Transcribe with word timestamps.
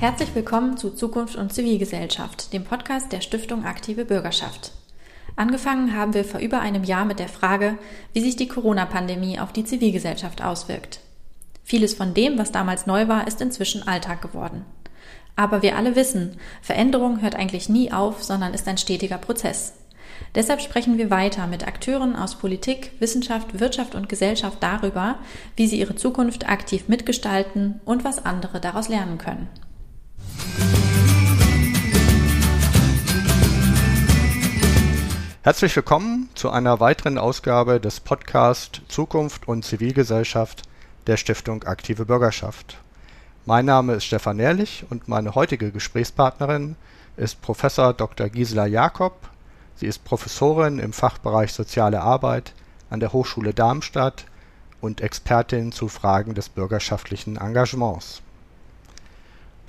Herzlich 0.00 0.32
willkommen 0.36 0.76
zu 0.76 0.90
Zukunft 0.90 1.34
und 1.34 1.52
Zivilgesellschaft, 1.52 2.52
dem 2.52 2.62
Podcast 2.62 3.10
der 3.10 3.20
Stiftung 3.20 3.64
Aktive 3.64 4.04
Bürgerschaft. 4.04 4.70
Angefangen 5.34 5.96
haben 5.96 6.14
wir 6.14 6.24
vor 6.24 6.38
über 6.38 6.60
einem 6.60 6.84
Jahr 6.84 7.04
mit 7.04 7.18
der 7.18 7.28
Frage, 7.28 7.76
wie 8.12 8.20
sich 8.20 8.36
die 8.36 8.46
Corona-Pandemie 8.46 9.40
auf 9.40 9.52
die 9.52 9.64
Zivilgesellschaft 9.64 10.40
auswirkt. 10.40 11.00
Vieles 11.64 11.94
von 11.94 12.14
dem, 12.14 12.38
was 12.38 12.52
damals 12.52 12.86
neu 12.86 13.08
war, 13.08 13.26
ist 13.26 13.40
inzwischen 13.40 13.88
Alltag 13.88 14.22
geworden. 14.22 14.64
Aber 15.34 15.62
wir 15.62 15.76
alle 15.76 15.96
wissen, 15.96 16.36
Veränderung 16.62 17.20
hört 17.20 17.34
eigentlich 17.34 17.68
nie 17.68 17.90
auf, 17.90 18.22
sondern 18.22 18.54
ist 18.54 18.68
ein 18.68 18.78
stetiger 18.78 19.18
Prozess. 19.18 19.72
Deshalb 20.36 20.60
sprechen 20.60 20.96
wir 20.96 21.10
weiter 21.10 21.48
mit 21.48 21.66
Akteuren 21.66 22.14
aus 22.14 22.36
Politik, 22.36 22.92
Wissenschaft, 23.00 23.58
Wirtschaft 23.58 23.96
und 23.96 24.08
Gesellschaft 24.08 24.58
darüber, 24.60 25.18
wie 25.56 25.66
sie 25.66 25.80
ihre 25.80 25.96
Zukunft 25.96 26.48
aktiv 26.48 26.86
mitgestalten 26.86 27.80
und 27.84 28.04
was 28.04 28.24
andere 28.24 28.60
daraus 28.60 28.88
lernen 28.88 29.18
können. 29.18 29.48
Herzlich 35.48 35.74
willkommen 35.76 36.28
zu 36.34 36.50
einer 36.50 36.78
weiteren 36.78 37.16
Ausgabe 37.16 37.80
des 37.80 38.00
Podcast 38.00 38.82
Zukunft 38.88 39.48
und 39.48 39.64
Zivilgesellschaft 39.64 40.64
der 41.06 41.16
Stiftung 41.16 41.64
Aktive 41.64 42.04
Bürgerschaft. 42.04 42.76
Mein 43.46 43.64
Name 43.64 43.94
ist 43.94 44.04
Stefan 44.04 44.36
Nährlich 44.36 44.84
und 44.90 45.08
meine 45.08 45.34
heutige 45.34 45.72
Gesprächspartnerin 45.72 46.76
ist 47.16 47.40
Professor 47.40 47.94
Dr. 47.94 48.28
Gisela 48.28 48.66
Jakob. 48.66 49.14
Sie 49.74 49.86
ist 49.86 50.04
Professorin 50.04 50.78
im 50.78 50.92
Fachbereich 50.92 51.54
Soziale 51.54 52.02
Arbeit 52.02 52.52
an 52.90 53.00
der 53.00 53.14
Hochschule 53.14 53.54
Darmstadt 53.54 54.26
und 54.82 55.00
Expertin 55.00 55.72
zu 55.72 55.88
Fragen 55.88 56.34
des 56.34 56.50
bürgerschaftlichen 56.50 57.38
Engagements. 57.38 58.20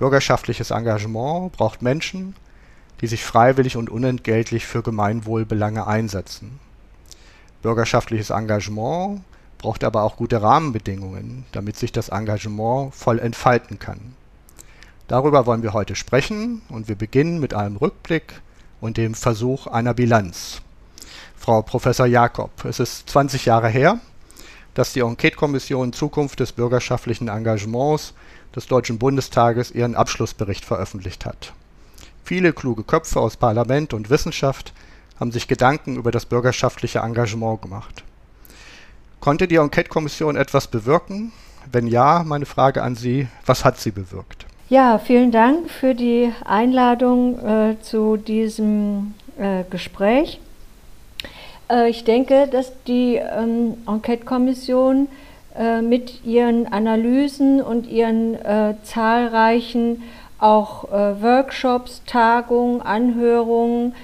Bürgerschaftliches 0.00 0.70
Engagement 0.70 1.52
braucht 1.52 1.82
Menschen, 1.82 2.34
die 3.02 3.06
sich 3.06 3.22
freiwillig 3.22 3.76
und 3.76 3.90
unentgeltlich 3.90 4.64
für 4.64 4.82
Gemeinwohlbelange 4.82 5.86
einsetzen. 5.86 6.58
Bürgerschaftliches 7.60 8.30
Engagement 8.30 9.22
braucht 9.58 9.84
aber 9.84 10.02
auch 10.04 10.16
gute 10.16 10.40
Rahmenbedingungen, 10.40 11.44
damit 11.52 11.76
sich 11.76 11.92
das 11.92 12.08
Engagement 12.08 12.94
voll 12.94 13.18
entfalten 13.18 13.78
kann. 13.78 14.14
Darüber 15.06 15.44
wollen 15.44 15.62
wir 15.62 15.74
heute 15.74 15.94
sprechen 15.94 16.62
und 16.70 16.88
wir 16.88 16.96
beginnen 16.96 17.38
mit 17.38 17.52
einem 17.52 17.76
Rückblick 17.76 18.40
und 18.80 18.96
dem 18.96 19.14
Versuch 19.14 19.66
einer 19.66 19.92
Bilanz. 19.92 20.62
Frau 21.36 21.60
Professor 21.60 22.06
Jakob, 22.06 22.64
es 22.64 22.80
ist 22.80 23.10
20 23.10 23.44
Jahre 23.44 23.68
her, 23.68 24.00
dass 24.74 24.92
die 24.92 25.00
Enquete-Kommission 25.00 25.92
Zukunft 25.92 26.40
des 26.40 26.52
bürgerschaftlichen 26.52 27.28
Engagements 27.28 28.14
des 28.54 28.66
Deutschen 28.66 28.98
Bundestages 28.98 29.70
ihren 29.70 29.94
Abschlussbericht 29.94 30.64
veröffentlicht 30.64 31.24
hat. 31.24 31.52
Viele 32.24 32.52
kluge 32.52 32.84
Köpfe 32.84 33.20
aus 33.20 33.36
Parlament 33.36 33.92
und 33.92 34.10
Wissenschaft 34.10 34.72
haben 35.18 35.32
sich 35.32 35.48
Gedanken 35.48 35.96
über 35.96 36.10
das 36.10 36.26
bürgerschaftliche 36.26 37.00
Engagement 37.00 37.62
gemacht. 37.62 38.04
Konnte 39.20 39.46
die 39.46 39.56
Enquete-Kommission 39.56 40.36
etwas 40.36 40.68
bewirken? 40.68 41.32
Wenn 41.70 41.86
ja, 41.86 42.22
meine 42.24 42.46
Frage 42.46 42.82
an 42.82 42.96
Sie, 42.96 43.28
was 43.44 43.64
hat 43.64 43.78
sie 43.78 43.90
bewirkt? 43.90 44.46
Ja, 44.70 44.98
vielen 44.98 45.30
Dank 45.30 45.68
für 45.68 45.94
die 45.94 46.32
Einladung 46.44 47.38
äh, 47.44 47.76
zu 47.82 48.16
diesem 48.16 49.14
äh, 49.36 49.64
Gespräch. 49.68 50.40
Äh, 51.70 51.90
ich 51.90 52.04
denke, 52.04 52.48
dass 52.50 52.72
die 52.84 53.16
ähm, 53.16 53.74
Enquete-Kommission 53.86 55.08
äh, 55.58 55.80
mit 55.82 56.24
ihren 56.24 56.66
Analysen 56.72 57.62
und 57.62 57.86
ihren 57.88 58.34
äh, 58.34 58.74
zahlreichen 58.82 60.02
auch 60.38 60.84
Workshops, 60.90 62.00
Tagungen, 62.06 62.80
Anhörungen 62.80 63.94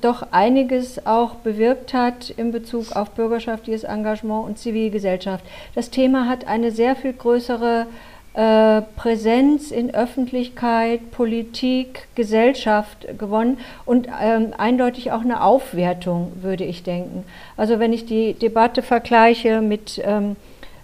doch 0.00 0.26
einiges 0.32 1.06
auch 1.06 1.36
bewirkt 1.36 1.94
hat 1.94 2.30
in 2.30 2.50
Bezug 2.50 2.96
auf 2.96 3.10
bürgerschaftliches 3.10 3.84
Engagement 3.84 4.44
und 4.44 4.58
Zivilgesellschaft. 4.58 5.44
Das 5.76 5.90
Thema 5.90 6.26
hat 6.28 6.48
eine 6.48 6.72
sehr 6.72 6.96
viel 6.96 7.12
größere 7.12 7.82
äh, 7.82 7.86
Präsenz 8.32 9.72
in 9.72 9.92
Öffentlichkeit, 9.92 11.10
Politik, 11.10 12.06
Gesellschaft 12.14 13.06
gewonnen 13.18 13.58
und 13.84 14.06
ähm, 14.22 14.54
eindeutig 14.56 15.10
auch 15.10 15.22
eine 15.22 15.42
Aufwertung, 15.42 16.32
würde 16.40 16.64
ich 16.64 16.84
denken. 16.84 17.24
Also 17.56 17.80
wenn 17.80 17.92
ich 17.92 18.06
die 18.06 18.34
Debatte 18.34 18.82
vergleiche 18.82 19.60
mit 19.60 20.00
ähm, 20.04 20.36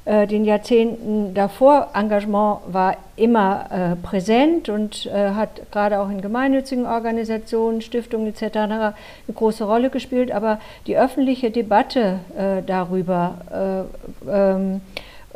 äh, 0.06 0.28
den 0.28 0.44
Jahrzehnten 0.44 1.34
davor, 1.34 1.88
Engagement 1.94 2.60
war 2.68 2.96
immer 3.16 3.66
äh, 3.70 3.96
präsent 3.96 4.68
und 4.68 5.06
äh, 5.06 5.30
hat 5.30 5.70
gerade 5.72 5.98
auch 5.98 6.08
in 6.08 6.22
gemeinnützigen 6.22 6.86
Organisationen, 6.86 7.80
Stiftungen 7.80 8.28
etc. 8.28 8.56
eine 8.56 8.94
große 9.34 9.64
Rolle 9.64 9.90
gespielt, 9.90 10.30
aber 10.30 10.60
die 10.86 10.96
öffentliche 10.96 11.50
Debatte 11.50 12.20
äh, 12.38 12.62
darüber 12.64 13.86
äh, 14.28 14.30
ähm, 14.30 14.80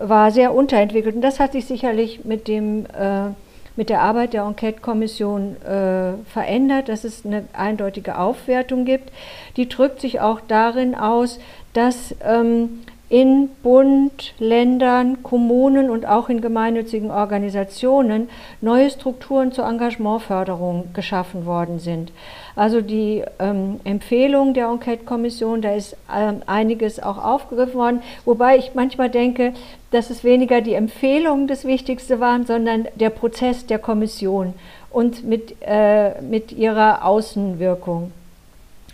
war 0.01 0.31
sehr 0.31 0.55
unterentwickelt. 0.55 1.15
Und 1.15 1.23
das 1.23 1.39
hat 1.39 1.53
sich 1.53 1.67
sicherlich 1.67 2.25
mit, 2.25 2.49
dem, 2.49 2.87
äh, 2.87 3.29
mit 3.77 3.91
der 3.91 4.01
Arbeit 4.01 4.33
der 4.33 4.45
Enquete-Kommission 4.45 5.57
äh, 5.63 6.13
verändert, 6.33 6.89
dass 6.89 7.05
es 7.05 7.25
eine 7.25 7.45
eindeutige 7.53 8.19
Aufwertung 8.19 8.85
gibt. 8.85 9.13
Die 9.57 9.69
drückt 9.69 10.01
sich 10.01 10.21
auch 10.21 10.41
darin 10.41 10.95
aus, 10.95 11.39
dass 11.75 12.15
ähm, 12.25 12.81
in 13.11 13.49
Bund, 13.65 14.35
Ländern, 14.39 15.25
Kommunen 15.25 15.91
und 15.91 16.07
auch 16.07 16.29
in 16.29 16.41
gemeinnützigen 16.41 17.11
Organisationen 17.11 18.31
neue 18.61 18.89
Strukturen 18.89 19.51
zur 19.51 19.67
Engagementförderung 19.67 20.95
geschaffen 20.95 21.45
worden 21.45 21.81
sind. 21.81 22.13
Also 22.55 22.81
die 22.81 23.25
ähm, 23.41 23.81
Empfehlung 23.83 24.55
der 24.55 24.69
Enquete-Kommission, 24.69 25.61
da 25.61 25.75
ist 25.75 25.97
ähm, 26.15 26.43
einiges 26.47 27.03
auch 27.03 27.19
aufgegriffen 27.19 27.75
worden, 27.75 28.03
wobei 28.25 28.57
ich 28.57 28.75
manchmal 28.75 29.11
denke, 29.11 29.55
dass 29.91 30.11
es 30.11 30.23
weniger 30.23 30.61
die 30.61 30.75
Empfehlungen 30.75 31.49
das 31.49 31.65
Wichtigste 31.65 32.21
waren, 32.21 32.47
sondern 32.47 32.87
der 32.95 33.11
Prozess 33.11 33.67
der 33.67 33.81
Kommission 33.81 34.55
und 34.91 35.25
mit, 35.25 35.57
äh, 35.63 36.23
mit 36.23 36.53
ihrer 36.53 37.05
Außenwirkung. 37.05 38.13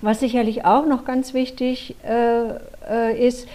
Was 0.00 0.21
sicherlich 0.21 0.65
auch 0.65 0.87
noch 0.87 1.04
ganz 1.04 1.34
wichtig 1.34 1.97
äh, 2.03 2.48
äh, 2.91 3.27
ist, 3.27 3.47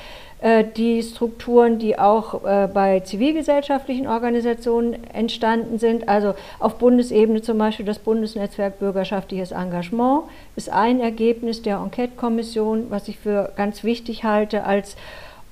die 0.76 1.04
Strukturen, 1.04 1.78
die 1.78 2.00
auch 2.00 2.44
äh, 2.44 2.68
bei 2.74 3.02
zivilgesellschaftlichen 3.02 4.08
Organisationen 4.08 4.98
entstanden 5.14 5.78
sind. 5.78 6.10
Also 6.10 6.34
auf 6.60 6.76
Bundesebene 6.76 7.42
zum 7.42 7.58
Beispiel 7.60 7.86
das 7.86 8.00
Bundesnetzwerk 8.00 8.80
Bürgerschaftliches 8.80 9.52
Engagement 9.52 10.24
ist 10.56 10.70
ein 10.70 11.00
Ergebnis 11.00 11.62
der 11.62 11.78
Enquete-Kommission, 11.78 12.88
was 12.90 13.08
ich 13.08 13.20
für 13.20 13.52
ganz 13.56 13.84
wichtig 13.84 14.24
halte 14.24 14.64
als 14.64 14.96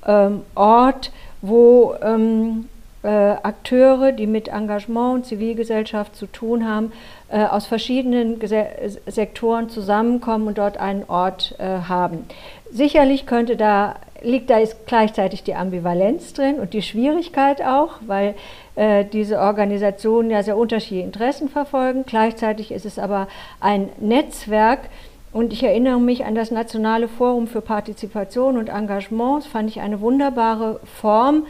ähm, 0.07 0.41
Ort, 0.55 1.11
wo 1.41 1.93
ähm, 2.01 2.65
äh, 2.65 2.78
Akteure, 3.07 4.11
die 4.11 4.27
mit 4.27 4.49
Engagement 4.49 5.15
und 5.15 5.25
Zivilgesellschaft 5.25 6.15
zu 6.15 6.25
tun 6.25 6.67
haben, 6.67 6.91
äh, 7.29 7.45
aus 7.45 7.65
verschiedenen 7.65 8.39
Gese 8.39 8.65
Sektoren 9.07 9.69
zusammenkommen 9.69 10.47
und 10.47 10.57
dort 10.57 10.77
einen 10.77 11.03
Ort 11.07 11.55
äh, 11.59 11.63
haben. 11.87 12.25
Sicherlich 12.71 13.25
könnte 13.25 13.55
da 13.55 13.95
liegt 14.21 14.49
da 14.49 14.57
ist 14.57 14.85
gleichzeitig 14.85 15.43
die 15.43 15.55
Ambivalenz 15.55 16.33
drin 16.33 16.59
und 16.59 16.73
die 16.73 16.81
Schwierigkeit 16.81 17.61
auch, 17.61 17.95
weil 18.05 18.35
äh, 18.75 19.05
diese 19.05 19.39
Organisationen 19.39 20.29
ja 20.29 20.43
sehr 20.43 20.57
unterschiedliche 20.57 21.05
Interessen 21.05 21.49
verfolgen. 21.49 22.03
Gleichzeitig 22.05 22.71
ist 22.71 22.85
es 22.85 22.99
aber 22.99 23.27
ein 23.59 23.89
Netzwerk. 23.99 24.89
Und 25.31 25.53
ich 25.53 25.61
erinnere 25.61 25.99
mich 25.99 26.25
an 26.25 26.33
das 26.33 26.49
Nationale 26.49 27.07
Forum 27.07 27.45
für 27.45 27.61
Partizipation 27.61 28.57
und 28.57 28.67
Engagement. 28.67 29.43
Das 29.43 29.51
fand 29.51 29.69
ich 29.69 29.79
eine 29.79 30.01
wunderbare 30.01 30.79
Form, 30.99 31.45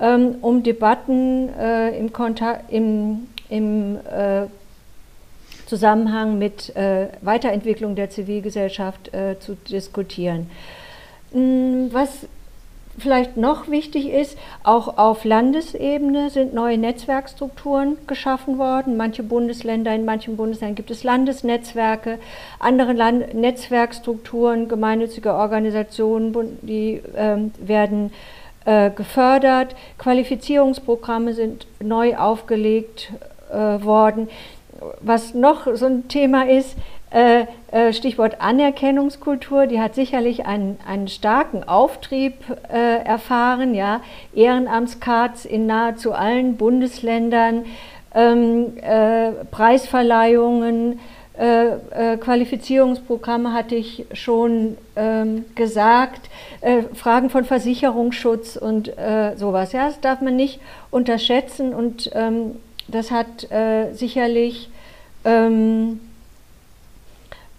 ähm, 0.00 0.36
um 0.40 0.62
Debatten 0.62 1.48
äh, 1.58 1.96
im, 1.98 2.12
Kontakt, 2.12 2.72
im, 2.72 3.28
im 3.48 3.96
äh, 3.96 4.46
Zusammenhang 5.66 6.38
mit 6.38 6.74
äh, 6.76 7.08
Weiterentwicklung 7.22 7.94
der 7.94 8.10
Zivilgesellschaft 8.10 9.14
äh, 9.14 9.38
zu 9.38 9.54
diskutieren. 9.54 10.50
Mm, 11.32 11.86
was 11.92 12.26
vielleicht 12.98 13.36
noch 13.36 13.70
wichtig 13.70 14.10
ist, 14.10 14.36
auch 14.64 14.98
auf 14.98 15.24
Landesebene 15.24 16.30
sind 16.30 16.52
neue 16.52 16.76
Netzwerkstrukturen 16.78 17.96
geschaffen 18.06 18.58
worden. 18.58 18.96
Manche 18.96 19.22
Bundesländer, 19.22 19.94
in 19.94 20.04
manchen 20.04 20.36
Bundesländern 20.36 20.74
gibt 20.74 20.90
es 20.90 21.04
Landesnetzwerke, 21.04 22.18
andere 22.58 22.92
Land 22.92 23.34
Netzwerkstrukturen, 23.34 24.68
gemeinnützige 24.68 25.32
Organisationen, 25.34 26.58
die 26.62 27.00
ähm, 27.16 27.52
werden 27.58 28.12
äh, 28.64 28.90
gefördert. 28.90 29.74
Qualifizierungsprogramme 29.98 31.34
sind 31.34 31.66
neu 31.80 32.16
aufgelegt 32.16 33.12
äh, 33.50 33.56
worden. 33.56 34.28
Was 35.00 35.34
noch 35.34 35.66
so 35.74 35.86
ein 35.86 36.08
Thema 36.08 36.48
ist, 36.48 36.76
äh, 37.12 37.44
äh, 37.70 37.92
Stichwort 37.92 38.40
Anerkennungskultur, 38.40 39.66
die 39.66 39.80
hat 39.80 39.94
sicherlich 39.94 40.46
einen, 40.46 40.78
einen 40.86 41.08
starken 41.08 41.62
Auftrieb 41.62 42.34
äh, 42.72 43.04
erfahren. 43.04 43.74
Ja? 43.74 44.00
Ehrenamtscards 44.34 45.44
in 45.44 45.66
nahezu 45.66 46.12
allen 46.14 46.56
Bundesländern, 46.56 47.66
ähm, 48.14 48.78
äh, 48.78 49.32
Preisverleihungen, 49.50 51.00
äh, 51.38 52.12
äh, 52.12 52.16
Qualifizierungsprogramme 52.18 53.52
hatte 53.52 53.74
ich 53.74 54.04
schon 54.12 54.76
ähm, 54.96 55.46
gesagt, 55.54 56.28
äh, 56.60 56.82
Fragen 56.94 57.30
von 57.30 57.44
Versicherungsschutz 57.44 58.56
und 58.56 58.88
äh, 58.98 59.34
sowas. 59.36 59.72
Ja, 59.72 59.86
das 59.86 60.00
darf 60.00 60.20
man 60.20 60.36
nicht 60.36 60.60
unterschätzen 60.90 61.72
und 61.72 62.10
ähm, 62.14 62.56
das 62.88 63.10
hat 63.10 63.50
äh, 63.50 63.92
sicherlich 63.94 64.68
ähm, 65.24 66.00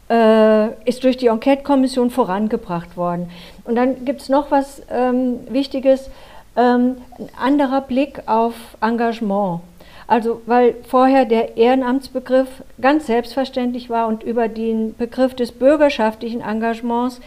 äh, 0.09 0.67
ist 0.87 1.03
durch 1.03 1.17
die 1.17 1.27
Enquete-Kommission 1.27 2.11
vorangebracht 2.11 2.95
worden. 2.95 3.31
Und 3.63 3.75
dann 3.75 4.05
gibt 4.05 4.21
es 4.21 4.29
noch 4.29 4.51
was 4.51 4.81
ähm, 4.91 5.39
Wichtiges, 5.49 6.09
ähm, 6.55 6.97
ein 7.17 7.29
anderer 7.39 7.81
Blick 7.81 8.21
auf 8.27 8.53
Engagement. 8.81 9.61
Also 10.07 10.41
weil 10.45 10.75
vorher 10.87 11.25
der 11.25 11.57
Ehrenamtsbegriff 11.57 12.63
ganz 12.81 13.07
selbstverständlich 13.07 13.89
war 13.89 14.07
und 14.07 14.23
über 14.23 14.47
den 14.47 14.95
Begriff 14.95 15.33
des 15.35 15.51
bürgerschaftlichen 15.51 16.41
Engagements 16.41 17.21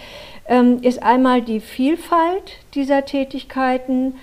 ähm, 0.48 0.78
ist 0.82 1.02
einmal 1.02 1.42
die 1.42 1.60
Vielfalt 1.60 2.52
dieser 2.74 3.04
Tätigkeiten 3.04 4.14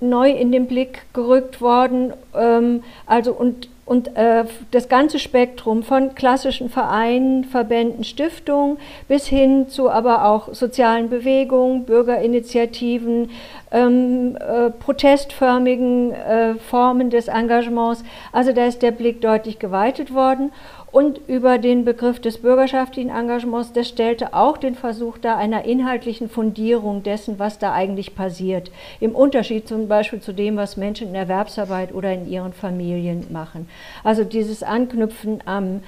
neu 0.00 0.30
in 0.30 0.52
den 0.52 0.66
Blick 0.66 1.02
gerückt 1.12 1.60
worden. 1.60 2.12
Ähm, 2.34 2.82
also 3.06 3.32
und 3.32 3.68
und 3.84 4.16
äh, 4.16 4.44
das 4.70 4.88
ganze 4.88 5.18
Spektrum 5.18 5.82
von 5.82 6.14
klassischen 6.14 6.70
Vereinen, 6.70 7.44
Verbänden, 7.44 8.04
Stiftungen 8.04 8.78
bis 9.08 9.26
hin 9.26 9.68
zu 9.68 9.90
aber 9.90 10.24
auch 10.24 10.54
sozialen 10.54 11.10
Bewegungen, 11.10 11.84
Bürgerinitiativen, 11.84 13.30
ähm, 13.72 14.36
äh, 14.36 14.70
protestförmigen 14.70 16.12
äh, 16.12 16.54
Formen 16.54 17.10
des 17.10 17.26
Engagements. 17.26 18.04
Also 18.30 18.52
da 18.52 18.66
ist 18.66 18.82
der 18.82 18.92
Blick 18.92 19.20
deutlich 19.20 19.58
geweitet 19.58 20.14
worden. 20.14 20.52
Und 20.92 21.20
über 21.26 21.56
den 21.56 21.86
Begriff 21.86 22.20
des 22.20 22.36
bürgerschaftlichen 22.36 23.08
Engagements, 23.08 23.72
das 23.72 23.88
stellte 23.88 24.34
auch 24.34 24.58
den 24.58 24.74
Versuch 24.74 25.16
dar 25.16 25.38
einer 25.38 25.64
inhaltlichen 25.64 26.28
Fundierung 26.28 27.02
dessen, 27.02 27.38
was 27.38 27.58
da 27.58 27.72
eigentlich 27.72 28.14
passiert. 28.14 28.70
Im 29.00 29.14
Unterschied 29.14 29.66
zum 29.66 29.88
Beispiel 29.88 30.20
zu 30.20 30.34
dem, 30.34 30.58
was 30.58 30.76
Menschen 30.76 31.08
in 31.08 31.14
Erwerbsarbeit 31.14 31.94
oder 31.94 32.12
in 32.12 32.28
ihren 32.28 32.52
Familien 32.52 33.24
machen. 33.30 33.70
Also 34.04 34.22
dieses 34.22 34.62
Anknüpfen 34.62 35.42
am 35.46 35.80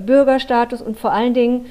Bürgerstatus 0.00 0.80
und 0.80 0.96
vor 0.96 1.12
allen 1.12 1.34
Dingen 1.34 1.66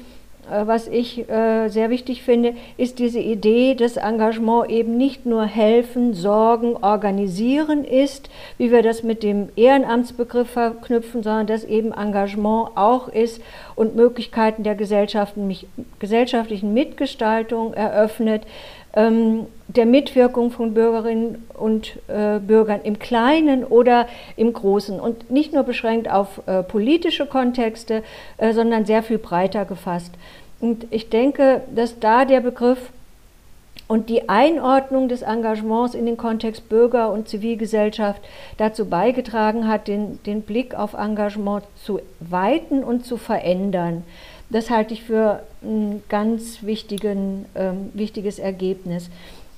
was 0.48 0.88
ich 0.88 1.28
äh, 1.30 1.68
sehr 1.68 1.90
wichtig 1.90 2.22
finde, 2.22 2.54
ist 2.76 2.98
diese 2.98 3.20
Idee, 3.20 3.74
dass 3.74 3.96
Engagement 3.96 4.70
eben 4.70 4.96
nicht 4.96 5.24
nur 5.24 5.44
helfen, 5.44 6.14
sorgen, 6.14 6.76
organisieren 6.76 7.84
ist, 7.84 8.28
wie 8.58 8.72
wir 8.72 8.82
das 8.82 9.02
mit 9.02 9.22
dem 9.22 9.50
Ehrenamtsbegriff 9.54 10.50
verknüpfen, 10.50 11.22
sondern 11.22 11.46
dass 11.46 11.64
eben 11.64 11.92
Engagement 11.92 12.70
auch 12.74 13.08
ist 13.08 13.40
und 13.76 13.94
Möglichkeiten 13.94 14.64
der 14.64 14.74
gesellschaftlichen 14.74 16.74
Mitgestaltung 16.74 17.74
eröffnet, 17.74 18.42
ähm, 18.94 19.46
der 19.76 19.86
Mitwirkung 19.86 20.50
von 20.50 20.74
Bürgerinnen 20.74 21.46
und 21.54 21.98
äh, 22.08 22.38
Bürgern 22.38 22.80
im 22.82 22.98
Kleinen 22.98 23.64
oder 23.64 24.06
im 24.36 24.52
Großen 24.52 25.00
und 25.00 25.30
nicht 25.30 25.52
nur 25.52 25.62
beschränkt 25.62 26.10
auf 26.10 26.42
äh, 26.46 26.62
politische 26.62 27.26
Kontexte, 27.26 28.02
äh, 28.38 28.52
sondern 28.52 28.84
sehr 28.84 29.02
viel 29.02 29.18
breiter 29.18 29.64
gefasst. 29.64 30.12
Und 30.60 30.86
ich 30.90 31.08
denke, 31.10 31.62
dass 31.74 31.98
da 31.98 32.24
der 32.24 32.40
Begriff 32.40 32.90
und 33.88 34.08
die 34.08 34.28
Einordnung 34.28 35.08
des 35.08 35.22
Engagements 35.22 35.94
in 35.94 36.06
den 36.06 36.16
Kontext 36.16 36.68
Bürger 36.68 37.12
und 37.12 37.28
Zivilgesellschaft 37.28 38.22
dazu 38.56 38.86
beigetragen 38.86 39.66
hat, 39.68 39.88
den, 39.88 40.22
den 40.24 40.42
Blick 40.42 40.74
auf 40.74 40.94
Engagement 40.94 41.64
zu 41.84 42.00
weiten 42.20 42.84
und 42.84 43.04
zu 43.04 43.16
verändern. 43.16 44.04
Das 44.50 44.70
halte 44.70 44.94
ich 44.94 45.02
für 45.02 45.42
ein 45.62 46.02
ganz 46.08 46.62
wichtigen, 46.62 47.46
ähm, 47.54 47.90
wichtiges 47.94 48.38
Ergebnis. 48.38 49.10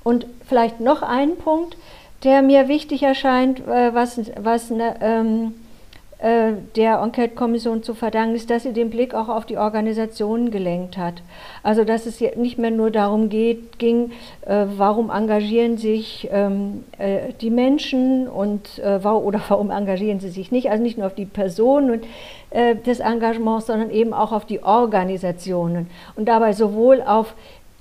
Und 0.04 0.26
vielleicht 0.46 0.78
noch 0.80 1.02
ein 1.02 1.36
Punkt, 1.36 1.76
der 2.22 2.42
mir 2.42 2.68
wichtig 2.68 3.02
erscheint, 3.02 3.60
äh, 3.66 3.94
was, 3.94 4.20
was 4.40 4.70
ne, 4.70 4.94
ähm, 5.00 5.54
äh, 6.18 6.52
der 6.76 7.00
Enquete-Kommission 7.00 7.82
zu 7.82 7.92
verdanken 7.92 8.34
ist, 8.34 8.48
dass 8.48 8.62
sie 8.62 8.72
den 8.72 8.88
Blick 8.88 9.14
auch 9.14 9.28
auf 9.28 9.44
die 9.44 9.58
Organisationen 9.58 10.50
gelenkt 10.50 10.96
hat. 10.96 11.22
Also 11.62 11.84
dass 11.84 12.06
es 12.06 12.20
nicht 12.36 12.56
mehr 12.56 12.70
nur 12.70 12.90
darum 12.90 13.28
geht, 13.28 13.78
ging, 13.78 14.12
äh, 14.46 14.64
warum 14.76 15.10
engagieren 15.10 15.76
sich 15.76 16.28
ähm, 16.32 16.84
äh, 16.98 17.32
die 17.40 17.50
Menschen 17.50 18.26
und 18.26 18.78
äh, 18.78 19.06
oder 19.06 19.40
warum 19.48 19.70
engagieren 19.70 20.20
sie 20.20 20.30
sich 20.30 20.50
nicht. 20.50 20.70
Also 20.70 20.82
nicht 20.82 20.96
nur 20.96 21.08
auf 21.08 21.14
die 21.14 21.26
Personen 21.26 21.90
und, 21.90 22.04
äh, 22.50 22.74
des 22.74 23.00
Engagements, 23.00 23.66
sondern 23.66 23.90
eben 23.90 24.14
auch 24.14 24.32
auf 24.32 24.46
die 24.46 24.62
Organisationen 24.62 25.90
und 26.16 26.26
dabei 26.26 26.54
sowohl 26.54 27.02
auf 27.02 27.34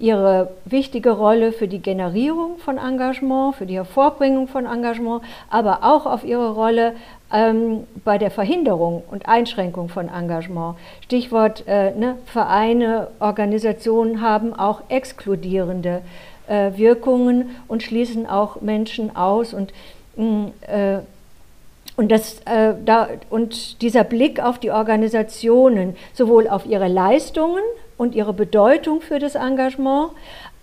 ihre 0.03 0.49
wichtige 0.65 1.11
Rolle 1.11 1.53
für 1.53 1.69
die 1.69 1.81
Generierung 1.81 2.57
von 2.57 2.77
Engagement, 2.77 3.55
für 3.55 3.65
die 3.65 3.75
Hervorbringung 3.75 4.49
von 4.49 4.65
Engagement, 4.65 5.23
aber 5.49 5.79
auch 5.83 6.05
auf 6.05 6.25
ihre 6.25 6.51
Rolle 6.51 6.93
ähm, 7.31 7.87
bei 8.03 8.17
der 8.17 8.29
Verhinderung 8.29 9.03
und 9.09 9.29
Einschränkung 9.29 9.87
von 9.87 10.09
Engagement. 10.09 10.75
Stichwort 11.05 11.63
äh, 11.67 11.91
ne, 11.91 12.17
Vereine, 12.25 13.07
Organisationen 13.21 14.19
haben 14.19 14.53
auch 14.53 14.81
exkludierende 14.89 16.01
äh, 16.47 16.71
Wirkungen 16.75 17.55
und 17.69 17.81
schließen 17.81 18.27
auch 18.27 18.59
Menschen 18.59 19.15
aus 19.15 19.53
und 19.53 19.71
mm, 20.17 20.47
äh, 20.67 20.97
und, 21.95 22.11
das, 22.11 22.39
äh, 22.45 22.73
da, 22.83 23.07
und 23.29 23.81
dieser 23.81 24.03
Blick 24.03 24.43
auf 24.43 24.57
die 24.57 24.71
Organisationen, 24.71 25.95
sowohl 26.11 26.47
auf 26.47 26.65
ihre 26.65 26.87
Leistungen 26.87 27.61
und 27.97 28.15
ihre 28.15 28.33
Bedeutung 28.33 29.01
für 29.01 29.19
das 29.19 29.35
Engagement, 29.35 30.11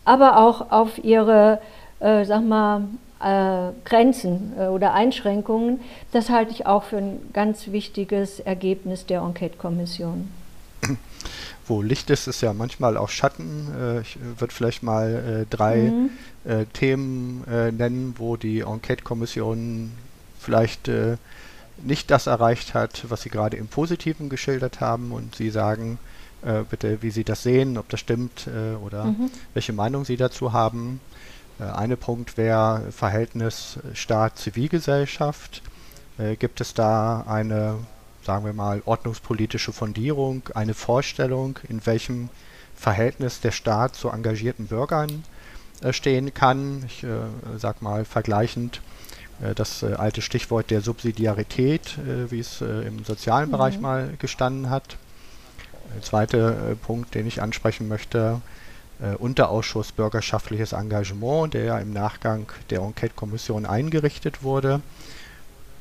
aber 0.04 0.38
auch 0.38 0.70
auf 0.70 1.02
ihre, 1.02 1.60
äh, 2.00 2.24
sag 2.24 2.44
mal, 2.44 2.82
äh, 3.20 3.72
Grenzen 3.84 4.54
äh, 4.58 4.66
oder 4.66 4.94
Einschränkungen, 4.94 5.80
das 6.12 6.30
halte 6.30 6.52
ich 6.52 6.66
auch 6.66 6.84
für 6.84 6.96
ein 6.96 7.20
ganz 7.32 7.68
wichtiges 7.68 8.40
Ergebnis 8.40 9.06
der 9.06 9.20
Enquete-Kommission. 9.20 10.30
Wo 11.66 11.82
Licht 11.82 12.08
ist, 12.10 12.26
ist 12.26 12.40
ja 12.40 12.54
manchmal 12.54 12.96
auch 12.96 13.10
Schatten. 13.10 13.68
Äh, 13.78 14.00
ich 14.00 14.18
würde 14.38 14.54
vielleicht 14.54 14.82
mal 14.82 15.44
äh, 15.44 15.54
drei 15.54 15.76
mhm. 15.76 16.10
Äh, 16.44 16.64
Themen 16.72 17.44
nennen, 17.76 18.14
wo 18.16 18.38
die 18.38 18.60
Enquete-Kommission 18.60 19.92
vielleicht 20.38 20.90
nicht 21.84 22.10
das 22.10 22.26
erreicht 22.26 22.72
hat, 22.72 23.04
was 23.10 23.20
Sie 23.20 23.28
gerade 23.28 23.58
im 23.58 23.66
Positiven 23.66 24.30
geschildert 24.30 24.80
haben 24.80 25.12
und 25.12 25.34
Sie 25.34 25.50
sagen, 25.50 25.98
äh, 26.44 26.62
bitte, 26.68 27.02
wie 27.02 27.10
Sie 27.10 27.24
das 27.24 27.42
sehen, 27.42 27.78
ob 27.78 27.88
das 27.88 28.00
stimmt 28.00 28.46
äh, 28.46 28.74
oder 28.76 29.04
mhm. 29.04 29.30
welche 29.54 29.72
Meinung 29.72 30.04
Sie 30.04 30.16
dazu 30.16 30.52
haben. 30.52 31.00
Äh, 31.60 31.64
eine 31.64 31.96
Punkt 31.96 32.36
wäre 32.36 32.90
Verhältnis 32.90 33.78
Staat-Zivilgesellschaft. 33.94 35.62
Äh, 36.18 36.36
gibt 36.36 36.60
es 36.60 36.74
da 36.74 37.24
eine, 37.26 37.78
sagen 38.24 38.44
wir 38.44 38.52
mal, 38.52 38.82
ordnungspolitische 38.84 39.72
Fundierung, 39.72 40.42
eine 40.54 40.74
Vorstellung, 40.74 41.58
in 41.68 41.84
welchem 41.86 42.28
Verhältnis 42.74 43.40
der 43.40 43.52
Staat 43.52 43.94
zu 43.94 44.08
engagierten 44.08 44.66
Bürgern 44.66 45.24
äh, 45.82 45.92
stehen 45.92 46.32
kann? 46.34 46.84
Ich 46.86 47.04
äh, 47.04 47.08
sag 47.58 47.82
mal 47.82 48.04
vergleichend 48.04 48.80
das 49.54 49.82
alte 49.82 50.20
Stichwort 50.20 50.70
der 50.70 50.82
Subsidiarität, 50.82 51.96
wie 52.28 52.40
es 52.40 52.60
im 52.60 53.04
sozialen 53.06 53.48
mhm. 53.48 53.52
Bereich 53.52 53.80
mal 53.80 54.12
gestanden 54.18 54.68
hat. 54.68 54.98
Der 55.94 56.02
zweite 56.02 56.72
äh, 56.72 56.74
Punkt, 56.74 57.14
den 57.14 57.26
ich 57.26 57.42
ansprechen 57.42 57.88
möchte, 57.88 58.40
äh, 59.00 59.14
Unterausschuss 59.16 59.92
Bürgerschaftliches 59.92 60.72
Engagement, 60.72 61.54
der 61.54 61.64
ja 61.64 61.78
im 61.78 61.92
Nachgang 61.92 62.50
der 62.70 62.80
Enquete-Kommission 62.80 63.66
eingerichtet 63.66 64.42
wurde. 64.42 64.80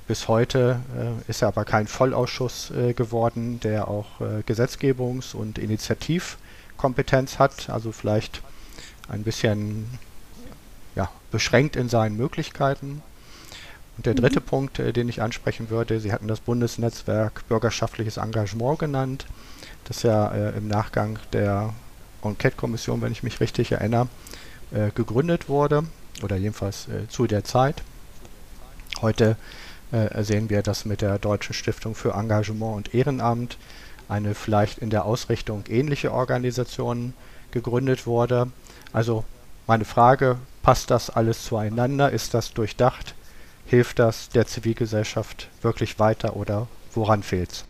Bis 0.07 0.27
heute 0.27 0.79
äh, 0.97 1.29
ist 1.29 1.41
er 1.43 1.49
aber 1.49 1.65
kein 1.65 1.87
Vollausschuss 1.87 2.71
äh, 2.71 2.93
geworden, 2.93 3.59
der 3.59 3.87
auch 3.87 4.21
äh, 4.21 4.41
Gesetzgebungs- 4.47 5.35
und 5.35 5.59
Initiativkompetenz 5.59 7.37
hat, 7.37 7.69
also 7.69 7.91
vielleicht 7.91 8.41
ein 9.07 9.23
bisschen 9.23 9.85
ja, 10.95 11.09
beschränkt 11.31 11.75
in 11.75 11.89
seinen 11.89 12.17
Möglichkeiten. 12.17 13.03
Und 13.97 14.05
der 14.05 14.15
dritte 14.15 14.39
mhm. 14.39 14.45
Punkt, 14.45 14.79
äh, 14.79 14.93
den 14.93 15.09
ich 15.09 15.21
ansprechen 15.21 15.69
würde, 15.69 15.99
Sie 15.99 16.11
hatten 16.11 16.27
das 16.27 16.39
Bundesnetzwerk 16.39 17.47
Bürgerschaftliches 17.47 18.17
Engagement 18.17 18.79
genannt 18.79 19.27
das 19.89 20.03
ja 20.03 20.29
äh, 20.29 20.57
im 20.57 20.67
Nachgang 20.69 21.19
der 21.33 21.73
Enquete-Kommission, 22.23 23.01
wenn 23.01 23.11
ich 23.11 23.23
mich 23.23 23.41
richtig 23.41 23.73
erinnere, 23.73 24.07
äh, 24.71 24.91
gegründet 24.91 25.49
wurde 25.49 25.83
oder 26.23 26.37
jedenfalls 26.37 26.87
äh, 26.87 27.09
zu 27.09 27.27
der 27.27 27.43
Zeit. 27.43 27.81
Heute 29.01 29.35
äh, 29.91 30.23
sehen 30.23 30.49
wir, 30.49 30.61
dass 30.61 30.85
mit 30.85 31.01
der 31.01 31.17
Deutschen 31.17 31.53
Stiftung 31.53 31.95
für 31.95 32.13
Engagement 32.13 32.77
und 32.77 32.93
Ehrenamt 32.93 33.57
eine 34.07 34.35
vielleicht 34.35 34.77
in 34.77 34.91
der 34.91 35.05
Ausrichtung 35.05 35.63
ähnliche 35.67 36.11
Organisation 36.11 37.13
gegründet 37.51 38.05
wurde. 38.05 38.51
Also 38.93 39.23
meine 39.65 39.85
Frage, 39.85 40.37
passt 40.61 40.91
das 40.91 41.09
alles 41.09 41.45
zueinander? 41.45 42.11
Ist 42.11 42.33
das 42.33 42.53
durchdacht? 42.53 43.15
Hilft 43.65 43.99
das 43.99 44.29
der 44.29 44.45
Zivilgesellschaft 44.45 45.47
wirklich 45.61 45.99
weiter 45.99 46.35
oder 46.35 46.67
woran 46.93 47.23
fehlt's? 47.23 47.65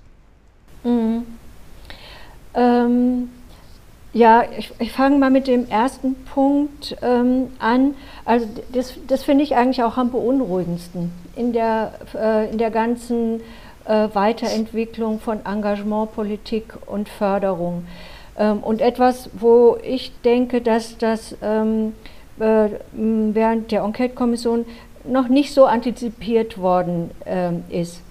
Ähm, 2.90 3.30
ja, 4.12 4.44
ich, 4.58 4.72
ich 4.80 4.92
fange 4.92 5.20
mal 5.20 5.30
mit 5.30 5.46
dem 5.46 5.70
ersten 5.70 6.16
Punkt 6.34 6.98
ähm, 7.04 7.48
an. 7.60 7.94
Also 8.26 8.48
das, 8.74 8.96
das 9.08 9.24
finde 9.24 9.44
ich 9.44 9.56
eigentlich 9.56 9.84
auch 9.84 9.98
am 9.98 10.12
beunruhigendsten 10.12 11.12
in 11.36 11.54
der, 11.54 11.94
äh, 12.16 12.50
in 12.50 12.58
der 12.58 12.72
ganzen 12.72 13.42
äh, 13.86 14.08
Weiterentwicklung 14.14 15.20
von 15.20 15.46
Engagement, 15.46 16.14
Politik 16.14 16.74
und 16.88 17.08
Förderung. 17.08 17.86
Ähm, 18.38 18.64
und 18.64 18.82
etwas, 18.82 19.30
wo 19.34 19.78
ich 19.84 20.12
denke, 20.24 20.62
dass 20.62 20.98
das 20.98 21.36
ähm, 21.44 21.94
äh, 22.40 22.70
während 22.92 23.72
der 23.72 23.84
Enquete-Kommission 23.84 24.66
noch 25.04 25.28
nicht 25.28 25.54
so 25.54 25.66
antizipiert 25.66 26.58
worden 26.58 27.12
ähm, 27.28 27.64
ist. 27.70 28.02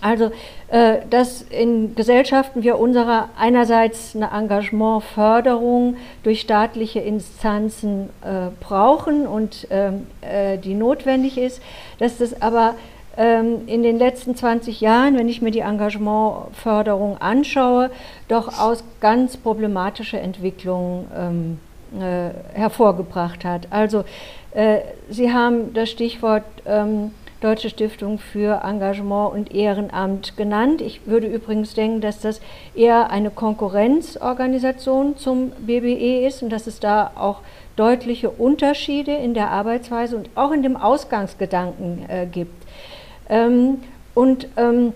Also, 0.00 0.30
äh, 0.68 0.98
dass 1.10 1.42
in 1.42 1.94
Gesellschaften 1.94 2.62
wir 2.62 2.78
unserer 2.78 3.30
einerseits 3.38 4.14
eine 4.14 4.30
Engagementförderung 4.30 5.96
durch 6.22 6.40
staatliche 6.40 7.00
Instanzen 7.00 8.10
äh, 8.22 8.50
brauchen 8.60 9.26
und 9.26 9.66
ähm, 9.70 10.06
äh, 10.20 10.58
die 10.58 10.74
notwendig 10.74 11.38
ist, 11.38 11.60
dass 11.98 12.18
das 12.18 12.40
aber 12.40 12.74
ähm, 13.16 13.66
in 13.66 13.82
den 13.82 13.98
letzten 13.98 14.36
20 14.36 14.80
Jahren, 14.80 15.18
wenn 15.18 15.28
ich 15.28 15.42
mir 15.42 15.50
die 15.50 15.60
Engagementförderung 15.60 17.20
anschaue, 17.20 17.90
doch 18.28 18.60
aus 18.60 18.84
ganz 19.00 19.36
problematische 19.36 20.20
Entwicklungen 20.20 21.08
ähm, 21.16 21.58
äh, 22.00 22.30
hervorgebracht 22.56 23.44
hat. 23.44 23.66
Also 23.70 24.04
äh, 24.52 24.78
Sie 25.10 25.32
haben 25.32 25.74
das 25.74 25.90
Stichwort 25.90 26.44
ähm, 26.64 27.10
Deutsche 27.40 27.70
Stiftung 27.70 28.18
für 28.18 28.62
Engagement 28.64 29.32
und 29.32 29.54
Ehrenamt 29.54 30.36
genannt. 30.36 30.80
Ich 30.80 31.06
würde 31.06 31.28
übrigens 31.28 31.74
denken, 31.74 32.00
dass 32.00 32.20
das 32.20 32.40
eher 32.74 33.10
eine 33.10 33.30
Konkurrenzorganisation 33.30 35.16
zum 35.16 35.50
BBE 35.50 36.26
ist 36.26 36.42
und 36.42 36.50
dass 36.50 36.66
es 36.66 36.80
da 36.80 37.12
auch 37.14 37.40
deutliche 37.76 38.30
Unterschiede 38.30 39.12
in 39.12 39.34
der 39.34 39.50
Arbeitsweise 39.50 40.16
und 40.16 40.30
auch 40.34 40.50
in 40.50 40.64
dem 40.64 40.76
Ausgangsgedanken 40.76 42.08
äh, 42.08 42.26
gibt. 42.26 42.66
Ähm, 43.28 43.82
und 44.14 44.48
ähm, 44.56 44.92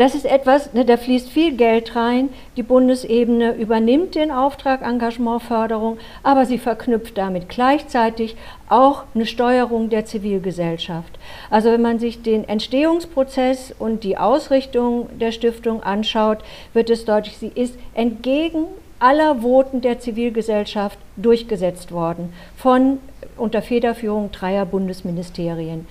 das 0.00 0.14
ist 0.14 0.24
etwas, 0.24 0.72
ne, 0.72 0.84
da 0.84 0.96
fließt 0.96 1.28
viel 1.28 1.56
Geld 1.56 1.94
rein. 1.94 2.30
Die 2.56 2.62
Bundesebene 2.62 3.54
übernimmt 3.54 4.14
den 4.14 4.30
Auftrag 4.30 4.82
Engagementförderung, 4.82 5.98
aber 6.22 6.46
sie 6.46 6.58
verknüpft 6.58 7.18
damit 7.18 7.48
gleichzeitig 7.48 8.36
auch 8.68 9.04
eine 9.14 9.26
Steuerung 9.26 9.90
der 9.90 10.06
Zivilgesellschaft. 10.06 11.18
Also 11.50 11.70
wenn 11.70 11.82
man 11.82 11.98
sich 11.98 12.22
den 12.22 12.48
Entstehungsprozess 12.48 13.74
und 13.78 14.02
die 14.02 14.16
Ausrichtung 14.16 15.08
der 15.18 15.32
Stiftung 15.32 15.82
anschaut, 15.82 16.38
wird 16.72 16.88
es 16.88 17.04
deutlich, 17.04 17.36
sie 17.36 17.52
ist 17.54 17.78
entgegen 17.94 18.64
aller 19.00 19.42
Voten 19.42 19.80
der 19.80 19.98
Zivilgesellschaft 19.98 20.98
durchgesetzt 21.16 21.92
worden, 21.92 22.32
von 22.56 22.98
unter 23.36 23.60
Federführung 23.60 24.30
dreier 24.30 24.66
Bundesministerien. 24.66 25.86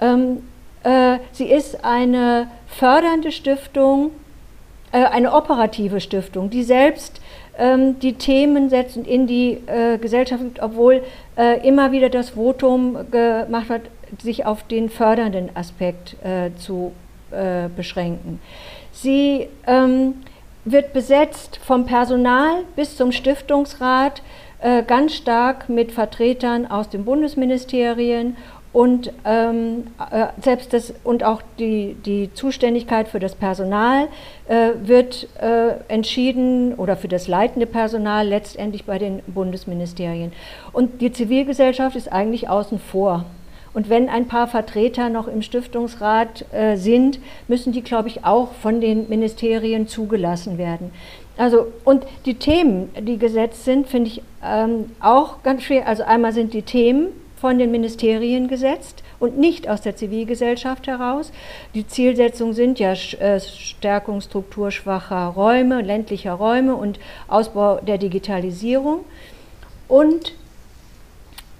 Ähm, 0.00 0.38
äh, 0.38 0.53
sie 1.32 1.46
ist 1.46 1.84
eine 1.84 2.48
fördernde 2.66 3.32
Stiftung, 3.32 4.10
äh, 4.94 5.06
eine 5.06 5.32
operative 5.32 6.00
Stiftung, 6.00 6.50
die 6.50 6.62
selbst 6.62 7.20
ähm, 7.58 7.98
die 7.98 8.12
Themen 8.12 8.70
setzt 8.70 8.96
und 8.96 9.08
in 9.08 9.26
die 9.26 9.58
äh, 9.66 9.98
Gesellschaft 9.98 10.40
gibt, 10.42 10.62
obwohl 10.62 11.02
immer 11.64 11.90
wieder 11.90 12.10
das 12.10 12.30
Votum 12.30 13.10
gemacht 13.10 13.68
wird, 13.68 13.82
sich 14.22 14.46
auf 14.46 14.62
den 14.62 14.88
fördernden 14.88 15.50
Aspekt 15.56 16.14
zu 16.58 16.92
beschränken. 17.74 18.38
Sie 18.92 19.48
ähm, 19.66 20.14
wird 20.64 20.92
besetzt 20.92 21.58
vom 21.60 21.86
Personal 21.86 22.62
bis 22.76 22.96
zum 22.96 23.10
Stiftungsrat 23.10 24.22
ganz 24.86 25.16
stark 25.16 25.68
mit 25.68 25.90
Vertretern 25.90 26.70
aus 26.70 26.88
den 26.88 27.04
Bundesministerien 27.04 28.36
und 28.74 29.12
ähm, 29.24 29.84
äh, 30.10 30.26
selbst 30.42 30.72
das 30.72 30.92
und 31.04 31.22
auch 31.22 31.42
die, 31.60 31.96
die 32.04 32.34
Zuständigkeit 32.34 33.06
für 33.06 33.20
das 33.20 33.36
Personal 33.36 34.08
äh, 34.48 34.70
wird 34.82 35.28
äh, 35.40 35.74
entschieden 35.86 36.74
oder 36.74 36.96
für 36.96 37.06
das 37.06 37.28
leitende 37.28 37.66
Personal 37.66 38.26
letztendlich 38.26 38.84
bei 38.84 38.98
den 38.98 39.22
Bundesministerien. 39.28 40.32
Und 40.72 41.00
die 41.00 41.12
Zivilgesellschaft 41.12 41.94
ist 41.94 42.12
eigentlich 42.12 42.48
außen 42.48 42.80
vor. 42.80 43.24
Und 43.74 43.90
wenn 43.90 44.08
ein 44.08 44.26
paar 44.26 44.48
Vertreter 44.48 45.08
noch 45.08 45.28
im 45.28 45.42
Stiftungsrat 45.42 46.44
äh, 46.52 46.76
sind, 46.76 47.20
müssen 47.46 47.72
die, 47.72 47.82
glaube 47.82 48.08
ich, 48.08 48.24
auch 48.24 48.54
von 48.54 48.80
den 48.80 49.08
Ministerien 49.08 49.86
zugelassen 49.86 50.58
werden. 50.58 50.90
Also, 51.36 51.68
und 51.84 52.04
die 52.26 52.34
Themen, 52.34 52.90
die 53.00 53.18
gesetzt 53.18 53.64
sind, 53.64 53.86
finde 53.86 54.10
ich 54.10 54.22
ähm, 54.44 54.90
auch 54.98 55.44
ganz 55.44 55.62
schwer. 55.62 55.86
Also 55.86 56.02
einmal 56.02 56.32
sind 56.32 56.54
die 56.54 56.62
Themen, 56.62 57.08
von 57.44 57.58
den 57.58 57.70
Ministerien 57.70 58.48
gesetzt 58.48 59.02
und 59.20 59.36
nicht 59.36 59.68
aus 59.68 59.82
der 59.82 59.94
Zivilgesellschaft 59.96 60.86
heraus. 60.86 61.30
Die 61.74 61.86
Zielsetzungen 61.86 62.54
sind 62.54 62.78
ja 62.78 62.92
äh, 62.92 63.38
Stärkung 63.38 64.22
strukturschwacher 64.22 65.26
Räume, 65.26 65.82
ländlicher 65.82 66.32
Räume 66.32 66.74
und 66.74 66.98
Ausbau 67.28 67.80
der 67.82 67.98
Digitalisierung. 67.98 69.00
Und, 69.88 70.32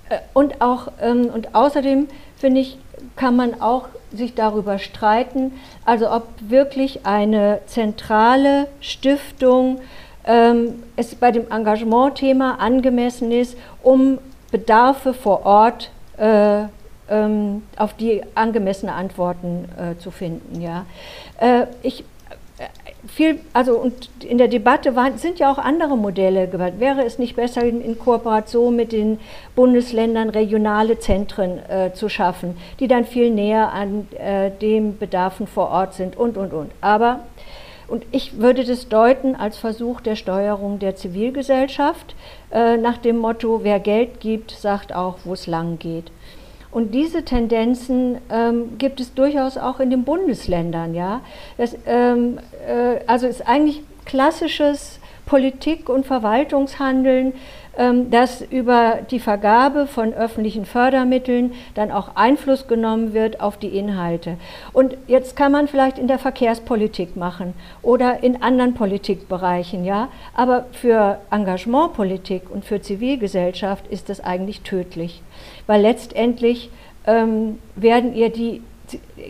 äh, 0.09 0.21
und, 0.33 0.63
auch, 0.63 0.91
ähm, 1.03 1.27
und 1.27 1.55
außerdem 1.55 2.09
finde 2.39 2.63
ich, 2.63 2.79
kann 3.15 3.37
man 3.37 3.61
auch 3.61 3.89
sich 4.11 4.35
darüber 4.35 4.79
streiten, 4.79 5.53
also 5.85 6.11
ob 6.11 6.29
wirklich 6.49 7.05
eine 7.05 7.61
zentrale 7.67 8.69
Stiftung 8.81 9.83
ähm, 10.27 10.83
es 10.97 11.15
bei 11.15 11.31
dem 11.31 11.51
Engagementthema 11.51 12.55
angemessen 12.55 13.31
ist, 13.31 13.59
um 13.83 14.19
Bedarfe 14.55 15.15
vor 15.15 15.45
Ort 15.47 15.91
äh, 16.17 16.67
ähm, 17.11 17.65
auf 17.77 17.95
die 17.95 18.23
angemessene 18.37 18.93
Antworten 18.93 19.69
äh, 19.77 19.99
zu 20.01 20.13
finden. 20.13 20.61
Ja. 20.61 20.87
Äh, 21.41 21.67
ich, 21.83 22.05
äh, 22.59 22.69
viel, 23.09 23.41
also 23.53 23.77
und 23.77 24.11
in 24.23 24.39
der 24.39 24.47
Debatte 24.47 24.95
waren, 24.95 25.19
sind 25.19 25.41
ja 25.41 25.51
auch 25.51 25.59
andere 25.59 25.97
Modelle 25.97 26.47
gewählt. 26.47 26.79
Wäre 26.79 27.05
es 27.05 27.19
nicht 27.19 27.35
besser, 27.35 27.65
in, 27.65 27.99
Kooperation 27.99 28.77
mit 28.77 28.93
den 28.93 29.19
Bundesländern 29.57 30.31
regionale 30.31 31.01
Zentren 31.01 31.59
äh, 31.69 31.93
zu 31.93 32.09
schaffen, 32.09 32.57
die 32.79 32.87
dann 32.87 33.07
viel 33.07 33.31
näher 33.31 33.73
an 33.73 34.07
äh, 34.13 34.53
den 34.53 34.97
Bedarfen 34.99 35.49
vor 35.49 35.71
Ort 35.71 35.95
sind 35.95 36.17
und, 36.17 36.37
und, 36.37 36.53
und. 36.53 36.71
Aber 36.81 37.25
und 37.89 38.05
ich 38.13 38.39
würde 38.39 38.65
das 38.65 38.89
deuten 38.89 39.35
als 39.37 39.59
Versuch 39.59 40.01
der 40.01 40.17
Steuerung 40.17 40.79
der 40.79 40.97
Zivilgesellschaft 40.97 42.15
äh, 42.51 42.77
nach 42.77 42.99
dem 42.99 43.19
Motto, 43.19 43.61
wer 43.63 43.81
Geld 43.81 44.21
gibt, 44.21 44.51
sagt 44.51 44.95
auch, 44.95 45.19
wo 45.25 45.33
es 45.33 45.47
lang 45.47 45.79
geht. 45.79 46.11
Und 46.71 46.93
diese 46.93 47.25
Tendenzen 47.25 48.19
ähm, 48.31 48.79
gibt 48.79 48.99
es 48.99 49.15
durchaus 49.15 49.57
auch 49.57 49.79
in 49.79 49.91
den 49.91 50.03
Bundesländern. 50.03 50.95
Ja? 50.95 51.21
Das, 51.57 51.77
ähm, 51.87 52.39
äh, 52.67 52.99
also 53.07 53.29
ist 53.29 53.47
eigentlich 53.47 53.83
klassisches 54.05 54.99
Politik- 55.25 55.89
und 55.89 56.05
Verwaltungshandeln 56.05 57.33
dass 58.11 58.41
über 58.41 58.99
die 59.11 59.19
Vergabe 59.19 59.87
von 59.87 60.13
öffentlichen 60.13 60.65
Fördermitteln 60.65 61.53
dann 61.75 61.91
auch 61.91 62.15
Einfluss 62.15 62.67
genommen 62.67 63.15
wird 63.15 63.41
auf 63.41 63.57
die 63.57 63.77
Inhalte. 63.77 64.37
Und 64.73 64.97
jetzt 65.07 65.37
kann 65.37 65.53
man 65.53 65.69
vielleicht 65.69 65.99
in 65.99 66.09
der 66.09 66.19
Verkehrspolitik 66.19 67.17
machen 67.17 67.55
oder 67.83 68.23
in 68.23 68.43
anderen 68.43 68.75
Politikbereichen, 68.75 69.85
ja. 69.85 70.09
Aber 70.35 70.67
für 70.73 71.19
Engagementpolitik 71.31 72.51
und 72.51 72.65
für 72.65 72.81
Zivilgesellschaft 72.81 73.87
ist 73.89 74.09
das 74.09 74.21
eigentlich 74.21 74.63
tödlich, 74.63 75.23
weil 75.67 75.83
letztendlich 75.83 76.71
ähm, 77.07 77.59
werden 77.77 78.15
ihr 78.15 78.31
die 78.31 78.63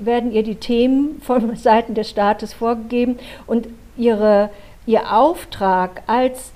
werden 0.01 0.33
ihr 0.33 0.43
die 0.43 0.57
Themen 0.57 1.21
von 1.23 1.57
Seiten 1.57 1.95
des 1.95 2.11
Staates 2.11 2.53
vorgegeben 2.53 3.19
und 3.47 3.69
ihre, 3.97 4.51
ihr 4.87 5.15
Auftrag 5.15 6.03
als 6.07 6.53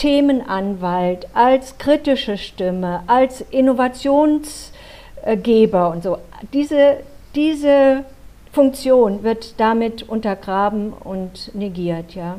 Themenanwalt, 0.00 1.28
als 1.34 1.76
kritische 1.76 2.38
Stimme, 2.38 3.02
als 3.06 3.42
Innovationsgeber 3.42 5.90
und 5.90 6.02
so. 6.02 6.16
Diese, 6.54 7.00
diese 7.34 8.04
Funktion 8.50 9.22
wird 9.22 9.60
damit 9.60 10.08
untergraben 10.08 10.94
und 10.94 11.54
negiert. 11.54 12.14
Ja. 12.14 12.38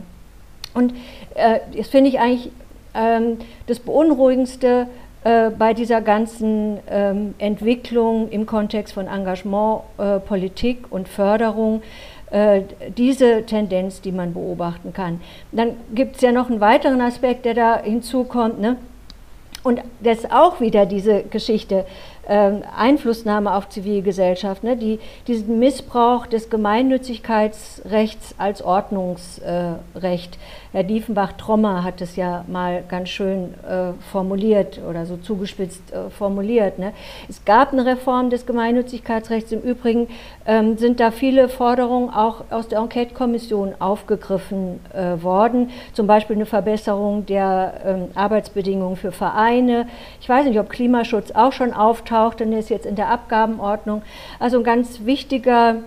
Und 0.74 0.96
äh, 1.36 1.60
das 1.78 1.90
finde 1.90 2.10
ich 2.10 2.20
eigentlich 2.20 2.50
ähm, 2.96 3.38
das 3.68 3.78
Beunruhigendste 3.78 4.88
äh, 5.24 5.52
bei 5.52 5.76
dieser 5.76 6.02
ganzen 6.02 6.80
ähm, 6.90 7.36
Entwicklung 7.38 8.30
im 8.30 8.48
Kontext 8.48 8.96
von 8.96 9.06
Engagement, 9.06 9.82
äh, 10.00 10.20
Politik 10.20 10.86
und 10.90 11.08
Förderung, 11.08 11.84
diese 12.98 13.46
Tendenz, 13.46 14.00
die 14.00 14.14
man 14.14 14.34
beobachten 14.34 14.94
kann. 14.94 15.20
Dann 15.52 15.76
gibt 15.94 16.16
es 16.16 16.22
ja 16.22 16.32
noch 16.32 16.50
einen 16.50 16.62
weiteren 16.62 17.02
Aspekt, 17.02 17.44
der 17.44 17.54
da 17.54 17.82
hinzukommt. 17.84 18.60
Ne? 18.60 18.78
Und 19.64 19.82
das 20.00 20.20
ist 20.20 20.32
auch 20.32 20.62
wieder 20.62 20.86
diese 20.86 21.24
Geschichte. 21.24 21.86
Ähm, 22.28 22.64
Einflussnahme 22.76 23.54
auf 23.54 23.70
Zivilgesellschaft, 23.70 24.64
ne? 24.64 24.78
die, 24.78 25.00
diesen 25.28 25.60
Missbrauch 25.60 26.28
des 26.28 26.50
Gemeinnützigkeitsrechts 26.50 28.36
als 28.38 28.62
Ordnungsrecht. 28.62 30.38
Herr 30.72 30.84
Diefenbach-Trommer 30.84 31.84
hat 31.84 32.00
es 32.00 32.16
ja 32.16 32.46
mal 32.48 32.84
ganz 32.88 33.10
schön 33.10 33.54
äh, 33.68 33.92
formuliert 34.12 34.80
oder 34.88 35.06
so 35.06 35.18
zugespitzt 35.18 35.92
äh, 35.92 36.10
formuliert. 36.10 36.80
Ne? 36.80 36.94
Es 37.28 37.44
gab 37.44 37.74
eine 37.74 37.86
Reform 37.86 38.30
des 38.30 38.46
Gemeinnützigkeitsrechts. 38.46 39.52
Im 39.52 39.62
Übrigen 39.62 40.08
ähm, 40.46 40.78
sind 40.78 41.02
da 41.02 41.12
viele 41.12 41.50
Forderungen 41.50 42.10
auch 42.10 42.46
aus 42.52 42.70
der 42.70 42.80
Enquete-Kommission 42.80 43.76
aufgegriffen 43.80 44.80
äh, 44.94 45.22
worden. 45.22 45.72
Zum 45.94 46.08
Beispiel 46.08 46.38
eine 46.38 46.46
Verbesserung 46.46 47.26
der 47.26 47.74
ähm, 47.86 48.08
Arbeitsbedingungen 48.16 48.96
für 48.96 49.12
Vereine. 49.12 49.88
Ich 50.22 50.30
weiß 50.30 50.46
nicht, 50.46 50.60
ob 50.60 50.70
Klimaschutz 50.70 51.32
auch 51.32 51.52
schon 51.52 51.74
auftaucht, 51.74 52.11
denn 52.40 52.54
ist 52.54 52.70
jetzt 52.70 52.86
in 52.86 52.96
der 52.96 53.10
Abgabenordnung. 53.10 54.02
Also 54.40 54.58
ein 54.58 54.64
ganz 54.64 55.06
wichtiger 55.06 55.78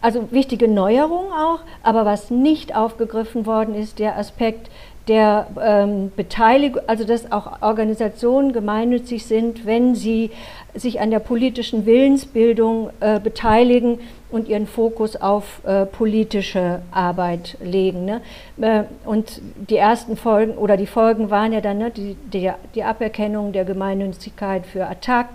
also 0.00 0.30
wichtige 0.30 0.68
Neuerung 0.68 1.32
auch, 1.32 1.60
aber 1.82 2.04
was 2.04 2.30
nicht 2.30 2.74
aufgegriffen 2.76 3.46
worden 3.46 3.74
ist, 3.74 3.98
der 3.98 4.16
Aspekt 4.16 4.70
der 5.08 5.46
ähm, 5.60 6.12
Beteiligung, 6.14 6.82
also 6.86 7.04
dass 7.04 7.32
auch 7.32 7.62
Organisationen 7.62 8.52
gemeinnützig 8.52 9.26
sind, 9.26 9.64
wenn 9.66 9.94
sie 9.94 10.30
sich 10.78 11.00
an 11.00 11.10
der 11.10 11.18
politischen 11.18 11.86
Willensbildung 11.86 12.90
äh, 13.00 13.20
beteiligen 13.20 13.98
und 14.30 14.48
ihren 14.48 14.66
Fokus 14.66 15.16
auf 15.16 15.64
äh, 15.64 15.86
politische 15.86 16.80
Arbeit 16.90 17.56
legen. 17.62 18.04
Ne? 18.04 18.20
Äh, 18.60 18.84
und 19.06 19.40
die 19.56 19.76
ersten 19.76 20.16
Folgen 20.16 20.52
oder 20.52 20.76
die 20.76 20.86
Folgen 20.86 21.30
waren 21.30 21.52
ja 21.52 21.60
dann 21.60 21.78
ne, 21.78 21.90
die, 21.90 22.14
die, 22.32 22.50
die, 22.74 22.82
Aberkennung 22.82 23.52
der 23.52 23.64
Gemeinnützigkeit 23.64 24.66
für 24.66 24.86
Attac, 24.86 25.28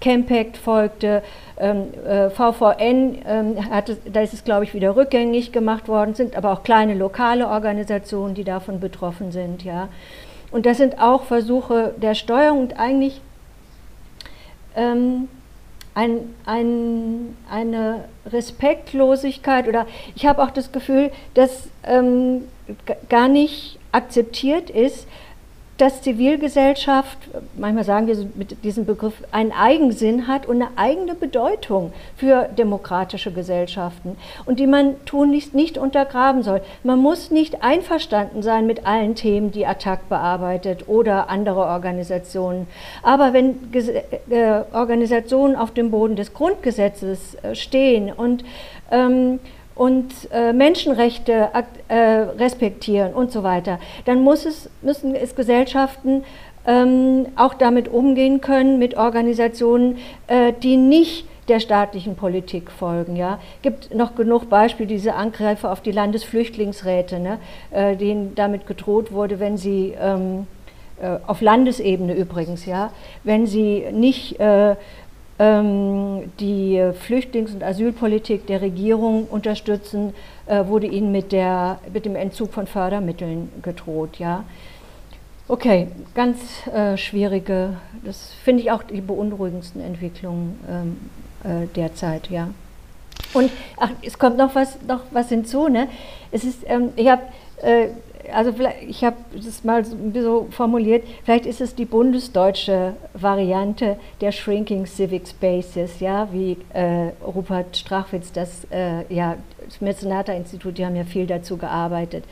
Campact 0.00 0.56
folgte, 0.56 1.22
ähm, 1.58 1.94
äh, 2.04 2.30
VVN, 2.30 3.18
ähm, 3.26 3.70
hat 3.70 3.96
da 4.12 4.20
ist 4.20 4.34
es 4.34 4.44
glaube 4.44 4.64
ich 4.64 4.74
wieder 4.74 4.96
rückgängig 4.96 5.52
gemacht 5.52 5.86
worden, 5.86 6.14
sind 6.14 6.36
aber 6.36 6.52
auch 6.52 6.62
kleine 6.64 6.94
lokale 6.94 7.46
Organisationen, 7.46 8.34
die 8.34 8.44
davon 8.44 8.80
betroffen 8.80 9.30
sind. 9.30 9.62
Ja? 9.62 9.88
Und 10.50 10.66
das 10.66 10.78
sind 10.78 11.00
auch 11.00 11.22
Versuche 11.22 11.94
der 12.02 12.14
Steuerung 12.14 12.60
und 12.60 12.80
eigentlich 12.80 13.20
ähm, 14.76 15.28
ein, 15.94 16.34
ein, 16.46 17.36
eine 17.50 18.04
Respektlosigkeit 18.26 19.66
oder 19.68 19.86
ich 20.14 20.26
habe 20.26 20.42
auch 20.42 20.50
das 20.50 20.72
Gefühl, 20.72 21.10
dass 21.34 21.68
ähm, 21.84 22.44
gar 23.08 23.28
nicht 23.28 23.78
akzeptiert 23.92 24.70
ist, 24.70 25.08
dass 25.80 26.02
Zivilgesellschaft, 26.02 27.16
manchmal 27.56 27.84
sagen 27.84 28.06
wir 28.06 28.16
mit 28.34 28.64
diesem 28.64 28.84
Begriff, 28.84 29.14
einen 29.32 29.52
Eigensinn 29.52 30.28
hat 30.28 30.46
und 30.46 30.60
eine 30.60 30.70
eigene 30.76 31.14
Bedeutung 31.14 31.92
für 32.16 32.50
demokratische 32.56 33.32
Gesellschaften 33.32 34.16
und 34.44 34.58
die 34.58 34.66
man 34.66 35.02
tunlichst 35.06 35.54
nicht 35.54 35.78
untergraben 35.78 36.42
soll. 36.42 36.60
Man 36.84 36.98
muss 36.98 37.30
nicht 37.30 37.62
einverstanden 37.62 38.42
sein 38.42 38.66
mit 38.66 38.86
allen 38.86 39.14
Themen, 39.14 39.52
die 39.52 39.66
Attac 39.66 40.08
bearbeitet 40.10 40.86
oder 40.86 41.30
andere 41.30 41.60
Organisationen. 41.60 42.66
Aber 43.02 43.32
wenn 43.32 43.56
äh, 43.72 44.62
Organisationen 44.72 45.56
auf 45.56 45.72
dem 45.72 45.90
Boden 45.90 46.14
des 46.14 46.34
Grundgesetzes 46.34 47.36
äh, 47.36 47.54
stehen 47.54 48.12
und 48.12 48.44
ähm, 48.90 49.40
und 49.80 50.12
äh, 50.30 50.52
Menschenrechte 50.52 51.48
äh, 51.88 51.94
respektieren 51.96 53.14
und 53.14 53.32
so 53.32 53.42
weiter, 53.42 53.78
dann 54.04 54.28
es, 54.28 54.68
müssen 54.82 55.14
es 55.14 55.34
Gesellschaften 55.34 56.22
ähm, 56.66 57.28
auch 57.34 57.54
damit 57.54 57.88
umgehen 57.88 58.42
können, 58.42 58.78
mit 58.78 58.98
Organisationen, 58.98 59.96
äh, 60.26 60.52
die 60.52 60.76
nicht 60.76 61.24
der 61.48 61.60
staatlichen 61.60 62.14
Politik 62.14 62.70
folgen. 62.70 63.16
Ja, 63.16 63.38
gibt 63.62 63.94
noch 63.94 64.16
genug 64.16 64.50
Beispiele 64.50 64.86
diese 64.86 65.14
Angriffe 65.14 65.70
auf 65.70 65.80
die 65.80 65.92
Landesflüchtlingsräte, 65.92 67.18
ne, 67.18 67.38
äh, 67.70 67.96
denen 67.96 68.34
damit 68.34 68.66
gedroht 68.66 69.12
wurde, 69.12 69.40
wenn 69.40 69.56
sie 69.56 69.94
ähm, 69.98 70.46
äh, 71.00 71.16
auf 71.26 71.40
Landesebene 71.40 72.12
übrigens, 72.12 72.66
ja, 72.66 72.92
wenn 73.24 73.46
sie 73.46 73.86
nicht 73.92 74.38
äh, 74.40 74.76
die 75.40 76.92
Flüchtlings- 77.06 77.54
und 77.54 77.62
Asylpolitik 77.62 78.46
der 78.46 78.60
Regierung 78.60 79.26
unterstützen, 79.30 80.12
äh, 80.46 80.66
wurde 80.66 80.86
ihnen 80.86 81.12
mit, 81.12 81.32
der, 81.32 81.78
mit 81.92 82.04
dem 82.04 82.14
Entzug 82.14 82.52
von 82.52 82.66
Fördermitteln 82.66 83.50
gedroht. 83.62 84.18
Ja. 84.18 84.44
Okay, 85.48 85.88
ganz 86.14 86.38
äh, 86.66 86.96
schwierige, 86.98 87.78
das 88.04 88.32
finde 88.44 88.62
ich 88.62 88.70
auch 88.70 88.82
die 88.82 89.00
beunruhigendsten 89.00 89.80
Entwicklungen 89.80 90.60
ähm, 90.68 91.10
äh, 91.42 91.66
derzeit, 91.74 92.30
ja. 92.30 92.50
Und 93.32 93.50
ach, 93.78 93.90
es 94.02 94.18
kommt 94.18 94.36
noch 94.36 94.54
was, 94.54 94.78
noch 94.86 95.00
was 95.10 95.30
hinzu, 95.30 95.68
ne? 95.68 95.88
Es 96.30 96.44
ist, 96.44 96.64
ähm, 96.66 96.90
ich 96.96 97.08
habe 97.08 97.22
äh, 97.62 97.88
also 98.32 98.52
ich 98.86 99.04
habe 99.04 99.16
das 99.34 99.64
mal 99.64 99.84
so 99.84 100.48
formuliert, 100.50 101.04
vielleicht 101.24 101.46
ist 101.46 101.60
es 101.60 101.74
die 101.74 101.84
bundesdeutsche 101.84 102.94
Variante 103.14 103.96
der 104.20 104.32
Shrinking 104.32 104.86
Civic 104.86 105.28
Spaces, 105.28 106.00
ja, 106.00 106.28
wie 106.32 106.56
äh, 106.72 107.10
Rupert 107.24 107.76
Strachwitz, 107.76 108.32
das, 108.32 108.66
äh, 108.70 109.04
ja, 109.12 109.36
das 109.70 109.80
Mezenata-Institut, 109.80 110.78
die 110.78 110.84
haben 110.84 110.96
ja 110.96 111.04
viel 111.04 111.26
dazu 111.26 111.56
gearbeitet. 111.56 112.24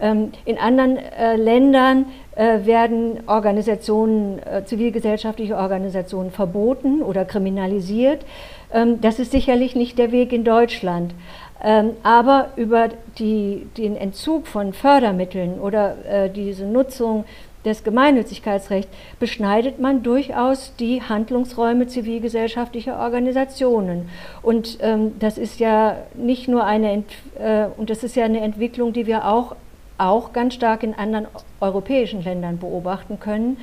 Ähm, 0.00 0.32
in 0.44 0.58
anderen 0.58 0.96
äh, 0.96 1.36
Ländern 1.36 2.06
äh, 2.34 2.64
werden 2.64 3.20
Organisationen, 3.26 4.38
äh, 4.38 4.64
zivilgesellschaftliche 4.64 5.56
Organisationen 5.56 6.30
verboten 6.30 7.02
oder 7.02 7.24
kriminalisiert. 7.24 8.24
Ähm, 8.72 9.00
das 9.00 9.18
ist 9.18 9.32
sicherlich 9.32 9.76
nicht 9.76 9.98
der 9.98 10.12
Weg 10.12 10.32
in 10.32 10.44
Deutschland. 10.44 11.14
Ähm, 11.62 11.90
aber 12.04 12.50
über 12.54 12.88
die, 13.18 13.66
den 13.76 13.96
Entzug 13.96 14.46
von 14.46 14.72
Fördermitteln 14.72 15.58
oder 15.58 15.96
äh, 16.08 16.30
diese 16.30 16.64
Nutzung 16.64 17.24
des 17.64 17.84
Gemeinnützigkeitsrechts 17.84 18.90
beschneidet 19.18 19.78
man 19.80 20.02
durchaus 20.02 20.74
die 20.76 21.02
Handlungsräume 21.02 21.86
zivilgesellschaftlicher 21.86 22.98
Organisationen. 22.98 24.08
Und 24.42 24.78
ähm, 24.80 25.18
das 25.18 25.38
ist 25.38 25.60
ja 25.60 25.96
nicht 26.14 26.48
nur 26.48 26.64
eine, 26.64 26.92
Ent 26.92 27.10
äh, 27.38 27.66
und 27.76 27.90
das 27.90 28.04
ist 28.04 28.16
ja 28.16 28.24
eine 28.24 28.40
Entwicklung, 28.40 28.92
die 28.92 29.06
wir 29.06 29.26
auch, 29.26 29.56
auch 29.98 30.32
ganz 30.32 30.54
stark 30.54 30.82
in 30.82 30.94
anderen 30.94 31.26
europäischen 31.60 32.22
Ländern 32.22 32.58
beobachten 32.58 33.18
können. 33.18 33.58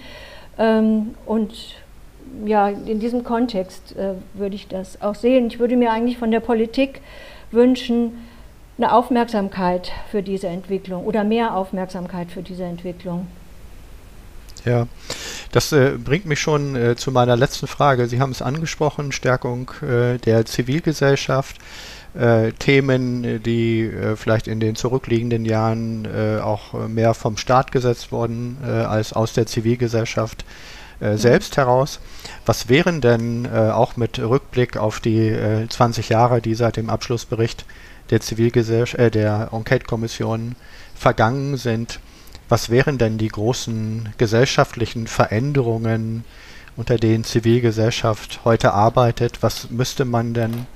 Ähm, 0.57 1.15
und 1.25 1.53
ja, 2.45 2.69
in 2.69 2.99
diesem 2.99 3.23
Kontext 3.23 3.95
äh, 3.95 4.15
würde 4.33 4.55
ich 4.55 4.67
das 4.67 5.01
auch 5.01 5.15
sehen. 5.15 5.47
Ich 5.47 5.59
würde 5.59 5.77
mir 5.77 5.91
eigentlich 5.91 6.17
von 6.17 6.31
der 6.31 6.41
Politik 6.41 7.01
wünschen, 7.51 8.25
eine 8.77 8.91
Aufmerksamkeit 8.91 9.91
für 10.11 10.21
diese 10.21 10.47
Entwicklung 10.47 11.05
oder 11.05 11.23
mehr 11.23 11.55
Aufmerksamkeit 11.55 12.29
für 12.29 12.41
diese 12.41 12.65
Entwicklung. 12.65 13.27
Ja, 14.65 14.87
das 15.51 15.71
äh, 15.71 15.91
bringt 15.91 16.25
mich 16.25 16.39
schon 16.39 16.75
äh, 16.75 16.95
zu 16.95 17.11
meiner 17.11 17.37
letzten 17.37 17.67
Frage. 17.67 18.07
Sie 18.07 18.19
haben 18.19 18.31
es 18.31 18.41
angesprochen, 18.41 19.11
Stärkung 19.11 19.71
äh, 19.81 20.17
der 20.17 20.45
Zivilgesellschaft, 20.45 21.57
äh, 22.15 22.51
Themen, 22.53 23.43
die 23.43 23.81
äh, 23.81 24.15
vielleicht 24.15 24.47
in 24.47 24.59
den 24.59 24.75
zurückliegenden 24.75 25.45
Jahren 25.45 26.05
äh, 26.05 26.39
auch 26.39 26.87
mehr 26.87 27.13
vom 27.13 27.37
Staat 27.37 27.71
gesetzt 27.71 28.11
wurden 28.11 28.57
als 28.63 29.13
aus 29.13 29.33
der 29.33 29.45
Zivilgesellschaft 29.45 30.45
äh, 30.99 31.17
selbst 31.17 31.57
heraus. 31.57 31.99
Was 32.45 32.69
wären 32.69 33.01
denn 33.01 33.45
äh, 33.45 33.49
auch 33.49 33.97
mit 33.97 34.17
Rückblick 34.17 34.77
auf 34.77 35.01
die 35.01 35.27
äh, 35.27 35.67
20 35.67 36.07
Jahre, 36.09 36.41
die 36.41 36.55
seit 36.55 36.77
dem 36.77 36.89
Abschlussbericht 36.89 37.65
der 38.11 38.21
Zivilgesellschaft, 38.21 38.99
äh, 38.99 39.11
der 39.11 39.49
Enquete-Kommission 39.51 40.55
vergangen 40.95 41.57
sind, 41.57 41.99
was 42.49 42.69
wären 42.69 42.97
denn 42.97 43.17
die 43.17 43.27
großen 43.27 44.09
gesellschaftlichen 44.17 45.07
Veränderungen, 45.07 46.23
unter 46.75 46.97
denen 46.97 47.23
Zivilgesellschaft 47.23 48.41
heute 48.45 48.73
arbeitet? 48.73 49.41
Was 49.41 49.69
müsste 49.71 50.05
man 50.05 50.33
denn 50.33 50.67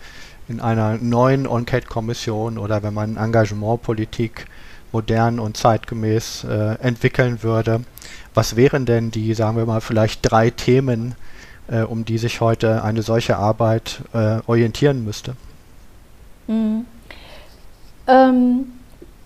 in 0.48 0.60
einer 0.60 0.98
neuen 0.98 1.46
Enquete-Kommission 1.46 2.58
oder 2.58 2.82
wenn 2.82 2.94
man 2.94 3.18
Engagementpolitik 3.18 4.48
modern 4.92 5.40
und 5.40 5.58
zeitgemäß 5.58 6.44
äh, 6.44 6.76
entwickeln 6.82 7.44
würde. 7.44 7.82
Was 8.34 8.56
wären 8.56 8.86
denn 8.86 9.12
die, 9.12 9.34
sagen 9.34 9.58
wir 9.58 9.66
mal, 9.66 9.82
vielleicht 9.82 10.22
drei 10.24 10.50
Themen, 10.50 11.16
äh, 11.68 11.82
um 11.82 12.06
die 12.06 12.18
sich 12.18 12.42
heute 12.42 12.84
eine 12.84 13.02
solche 13.02 13.38
Arbeit 13.38 14.02
äh, 14.14 14.40
orientieren 14.48 15.04
müsste? 15.04 15.36
Mhm. 16.48 16.86
Ähm, 18.08 18.66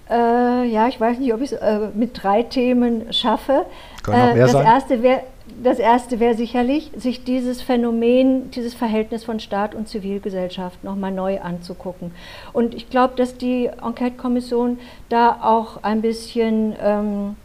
äh, 0.10 0.66
ja, 0.66 0.88
ich 0.88 1.00
weiß 1.00 1.20
nicht, 1.20 1.34
ob 1.34 1.42
ich 1.42 1.52
es 1.52 1.58
äh, 1.58 1.90
mit 1.94 2.22
drei 2.22 2.44
Themen 2.44 3.12
schaffe. 3.14 3.66
Auch 4.08 4.12
mehr 4.12 4.36
das 4.36 4.52
sein. 4.52 4.66
erste 4.66 5.04
wäre 5.04 5.22
das 5.62 5.78
erste 5.78 6.20
wäre 6.20 6.36
sicherlich, 6.36 6.92
sich 6.96 7.24
dieses 7.24 7.62
Phänomen, 7.62 8.50
dieses 8.52 8.74
Verhältnis 8.74 9.24
von 9.24 9.40
Staat 9.40 9.76
und 9.76 9.88
Zivilgesellschaft 9.88 10.84
nochmal 10.84 11.12
neu 11.12 11.42
anzugucken. 11.42 12.12
Und 12.54 12.74
ich 12.74 12.90
glaube, 12.90 13.14
dass 13.16 13.38
die 13.38 13.68
Enquete-Kommission 13.68 14.80
da 15.10 15.40
auch 15.42 15.84
ein 15.84 16.02
bisschen 16.02 16.76
ähm, 16.82 17.36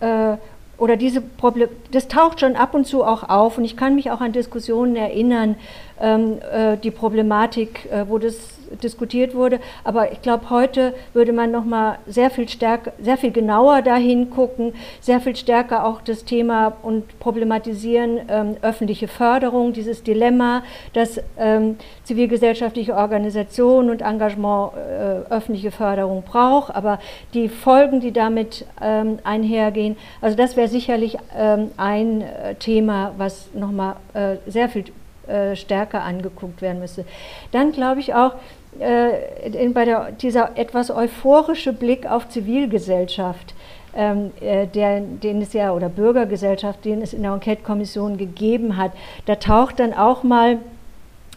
äh, 0.00 0.36
oder 0.78 0.96
diese 0.96 1.20
Problem, 1.20 1.68
das 1.92 2.08
taucht 2.08 2.40
schon 2.40 2.56
ab 2.56 2.74
und 2.74 2.86
zu 2.86 3.04
auch 3.04 3.28
auf 3.28 3.58
und 3.58 3.64
ich 3.64 3.76
kann 3.76 3.94
mich 3.94 4.10
auch 4.10 4.20
an 4.20 4.32
Diskussionen 4.32 4.96
erinnern, 4.96 5.56
ähm, 6.00 6.38
äh, 6.52 6.76
die 6.76 6.90
Problematik, 6.90 7.88
äh, 7.92 8.08
wo 8.08 8.18
das 8.18 8.58
diskutiert 8.82 9.34
wurde. 9.34 9.60
Aber 9.84 10.12
ich 10.12 10.22
glaube, 10.22 10.50
heute 10.50 10.94
würde 11.12 11.32
man 11.32 11.50
noch 11.50 11.64
mal 11.64 11.98
sehr 12.06 12.30
viel 12.30 12.48
stärker, 12.48 12.92
sehr 13.00 13.16
viel 13.16 13.32
genauer 13.32 13.82
dahin 13.82 14.30
gucken, 14.30 14.74
sehr 15.00 15.20
viel 15.20 15.36
stärker 15.36 15.86
auch 15.86 16.00
das 16.00 16.24
Thema 16.24 16.74
und 16.82 17.18
problematisieren 17.18 18.20
ähm, 18.28 18.56
öffentliche 18.62 19.08
Förderung, 19.08 19.72
dieses 19.72 20.02
Dilemma, 20.02 20.62
dass 20.92 21.20
ähm, 21.38 21.76
zivilgesellschaftliche 22.04 22.94
Organisationen 22.94 23.90
und 23.90 24.02
Engagement 24.02 24.72
äh, 24.74 25.32
öffentliche 25.32 25.70
Förderung 25.70 26.22
braucht, 26.22 26.74
aber 26.74 26.98
die 27.34 27.48
Folgen, 27.48 28.00
die 28.00 28.12
damit 28.12 28.66
ähm, 28.80 29.18
einhergehen, 29.24 29.96
also 30.20 30.36
das 30.36 30.56
wäre 30.56 30.68
sicherlich 30.68 31.16
ähm, 31.36 31.70
ein 31.76 32.22
äh, 32.22 32.54
Thema, 32.56 33.12
was 33.16 33.48
noch 33.54 33.70
mal 33.70 33.96
äh, 34.14 34.36
sehr 34.46 34.68
viel 34.68 34.84
äh, 35.26 35.54
stärker 35.56 36.02
angeguckt 36.02 36.62
werden 36.62 36.80
müsste. 36.80 37.04
Dann 37.52 37.72
glaube 37.72 38.00
ich 38.00 38.14
auch, 38.14 38.34
äh, 38.80 39.48
in, 39.48 39.74
bei 39.74 39.84
der, 39.84 40.12
dieser 40.12 40.56
etwas 40.56 40.90
euphorische 40.90 41.72
Blick 41.72 42.06
auf 42.10 42.28
Zivilgesellschaft, 42.28 43.54
ähm, 43.94 44.30
äh, 44.40 44.66
der, 44.66 45.00
den 45.00 45.42
es 45.42 45.52
ja, 45.52 45.72
oder 45.72 45.88
Bürgergesellschaft, 45.88 46.84
den 46.84 47.02
es 47.02 47.12
in 47.12 47.22
der 47.22 47.32
Enquete-Kommission 47.32 48.16
gegeben 48.16 48.76
hat, 48.76 48.92
da 49.26 49.36
taucht 49.36 49.78
dann 49.78 49.92
auch 49.92 50.22
mal 50.22 50.58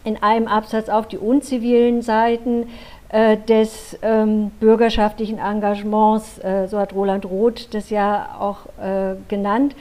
in 0.04 0.22
einem 0.22 0.46
Absatz 0.46 0.88
auf 0.88 1.08
die 1.08 1.18
unzivilen 1.18 2.00
Seiten 2.00 2.68
äh, 3.10 3.36
des 3.36 3.98
ähm, 4.02 4.50
bürgerschaftlichen 4.60 5.38
Engagements, 5.38 6.38
äh, 6.38 6.66
so 6.68 6.78
hat 6.78 6.94
Roland 6.94 7.26
Roth 7.26 7.74
das 7.74 7.90
ja 7.90 8.36
auch 8.38 8.66
äh, 8.82 9.16
genannt. 9.28 9.74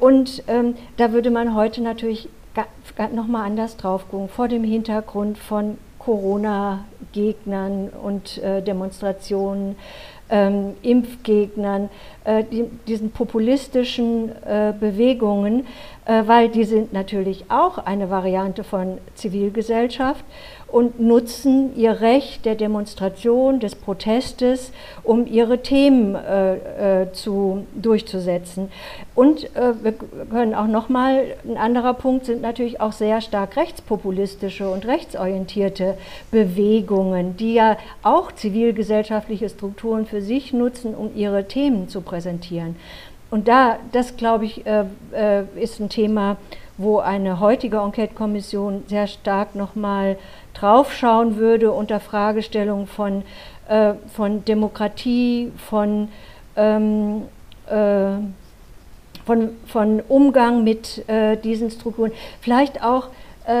und 0.00 0.42
ähm, 0.48 0.74
da 0.96 1.12
würde 1.12 1.30
man 1.30 1.54
heute 1.54 1.80
natürlich 1.82 2.28
nochmal 3.12 3.46
anders 3.46 3.76
drauf 3.76 4.08
gucken, 4.10 4.28
vor 4.28 4.48
dem 4.48 4.64
Hintergrund 4.64 5.38
von 5.38 5.78
Corona-Gegnern 6.04 7.88
und 7.88 8.38
äh, 8.38 8.62
Demonstrationen, 8.62 9.76
ähm, 10.30 10.74
Impfgegnern, 10.82 11.90
äh, 12.24 12.44
die, 12.44 12.64
diesen 12.86 13.10
populistischen 13.10 14.30
äh, 14.44 14.72
Bewegungen, 14.78 15.66
weil 16.06 16.50
die 16.50 16.64
sind 16.64 16.92
natürlich 16.92 17.46
auch 17.48 17.78
eine 17.78 18.10
Variante 18.10 18.62
von 18.62 18.98
Zivilgesellschaft 19.14 20.24
und 20.74 20.98
nutzen 20.98 21.76
ihr 21.76 22.00
Recht 22.00 22.44
der 22.44 22.56
Demonstration, 22.56 23.60
des 23.60 23.76
Protestes, 23.76 24.72
um 25.04 25.24
ihre 25.24 25.62
Themen 25.62 26.16
äh, 26.16 27.02
äh, 27.02 27.12
zu, 27.12 27.64
durchzusetzen. 27.80 28.72
Und 29.14 29.44
äh, 29.54 29.72
wir 29.84 29.92
können 29.92 30.52
auch 30.52 30.66
nochmal, 30.66 31.36
ein 31.44 31.58
anderer 31.58 31.94
Punkt 31.94 32.26
sind 32.26 32.42
natürlich 32.42 32.80
auch 32.80 32.90
sehr 32.90 33.20
stark 33.20 33.56
rechtspopulistische 33.56 34.68
und 34.68 34.84
rechtsorientierte 34.84 35.96
Bewegungen, 36.32 37.36
die 37.36 37.54
ja 37.54 37.76
auch 38.02 38.32
zivilgesellschaftliche 38.32 39.48
Strukturen 39.48 40.06
für 40.06 40.22
sich 40.22 40.52
nutzen, 40.52 40.96
um 40.96 41.14
ihre 41.14 41.46
Themen 41.46 41.88
zu 41.88 42.00
präsentieren. 42.00 42.74
Und 43.34 43.48
da, 43.48 43.80
das 43.90 44.16
glaube 44.16 44.44
ich, 44.44 44.64
äh, 44.64 44.84
äh, 45.12 45.42
ist 45.60 45.80
ein 45.80 45.88
Thema, 45.88 46.36
wo 46.78 47.00
eine 47.00 47.40
heutige 47.40 47.78
Enquete-Kommission 47.78 48.84
sehr 48.86 49.08
stark 49.08 49.56
nochmal 49.56 50.18
draufschauen 50.54 51.34
würde 51.34 51.72
unter 51.72 51.98
Fragestellung 51.98 52.86
von, 52.86 53.24
äh, 53.68 53.94
von 54.14 54.44
Demokratie, 54.44 55.50
von, 55.68 56.10
ähm, 56.54 57.22
äh, 57.66 58.22
von, 59.26 59.48
von 59.66 60.00
Umgang 60.06 60.62
mit 60.62 61.02
äh, 61.08 61.36
diesen 61.36 61.72
Strukturen, 61.72 62.12
vielleicht 62.40 62.84
auch 62.84 63.08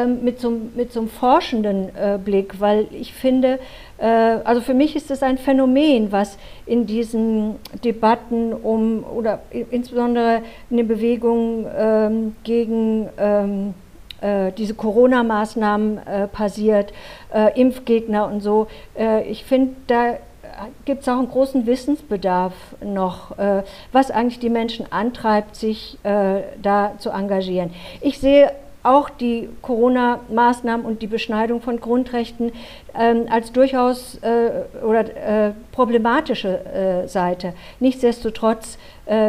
mit, 0.06 0.40
so, 0.40 0.50
mit 0.74 0.92
so 0.92 1.00
einem 1.00 1.08
forschenden 1.08 1.94
äh, 1.94 2.18
Blick, 2.22 2.58
weil 2.58 2.86
ich 2.90 3.12
finde, 3.12 3.58
äh, 3.98 4.06
also 4.06 4.60
für 4.60 4.72
mich 4.72 4.96
ist 4.96 5.10
es 5.10 5.22
ein 5.22 5.36
Phänomen, 5.36 6.10
was 6.10 6.38
in 6.64 6.86
diesen 6.86 7.56
Debatten 7.84 8.54
um, 8.54 9.04
oder 9.04 9.40
insbesondere 9.50 10.42
in 10.70 10.78
den 10.78 10.88
Bewegungen 10.88 11.66
ähm, 11.76 12.36
gegen 12.44 13.08
ähm, 13.18 13.74
äh, 14.20 14.52
diese 14.52 14.74
Corona-Maßnahmen 14.74 15.98
äh, 15.98 16.28
passiert, 16.28 16.92
äh, 17.34 17.60
Impfgegner 17.60 18.26
und 18.26 18.40
so. 18.40 18.68
Äh, 18.98 19.28
ich 19.28 19.44
finde, 19.44 19.74
da 19.86 20.14
gibt 20.84 21.02
es 21.02 21.08
auch 21.08 21.18
einen 21.18 21.28
großen 21.28 21.66
Wissensbedarf 21.66 22.54
noch, 22.82 23.36
äh, 23.38 23.62
was 23.92 24.10
eigentlich 24.10 24.38
die 24.38 24.50
Menschen 24.50 24.90
antreibt, 24.90 25.56
sich 25.56 25.98
äh, 26.04 26.42
da 26.62 26.92
zu 26.98 27.10
engagieren. 27.10 27.70
Ich 28.00 28.18
sehe 28.18 28.52
auch 28.84 29.10
die 29.10 29.48
Corona-Maßnahmen 29.62 30.86
und 30.86 31.02
die 31.02 31.08
Beschneidung 31.08 31.60
von 31.60 31.80
Grundrechten 31.80 32.52
ähm, 32.96 33.26
als 33.28 33.50
durchaus 33.50 34.20
äh, 34.22 34.84
oder 34.84 35.48
äh, 35.48 35.52
problematische 35.72 36.64
äh, 36.64 37.08
Seite. 37.08 37.54
Nichtsdestotrotz 37.80 38.78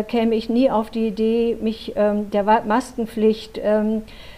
käme 0.07 0.35
ich 0.35 0.47
nie 0.47 0.71
auf 0.71 0.89
die 0.89 1.07
Idee, 1.07 1.57
mich 1.59 1.91
ähm, 1.97 2.31
der 2.31 2.43
Maskenpflicht 2.43 3.59
ähm, 3.61 4.03
äh, 4.03 4.34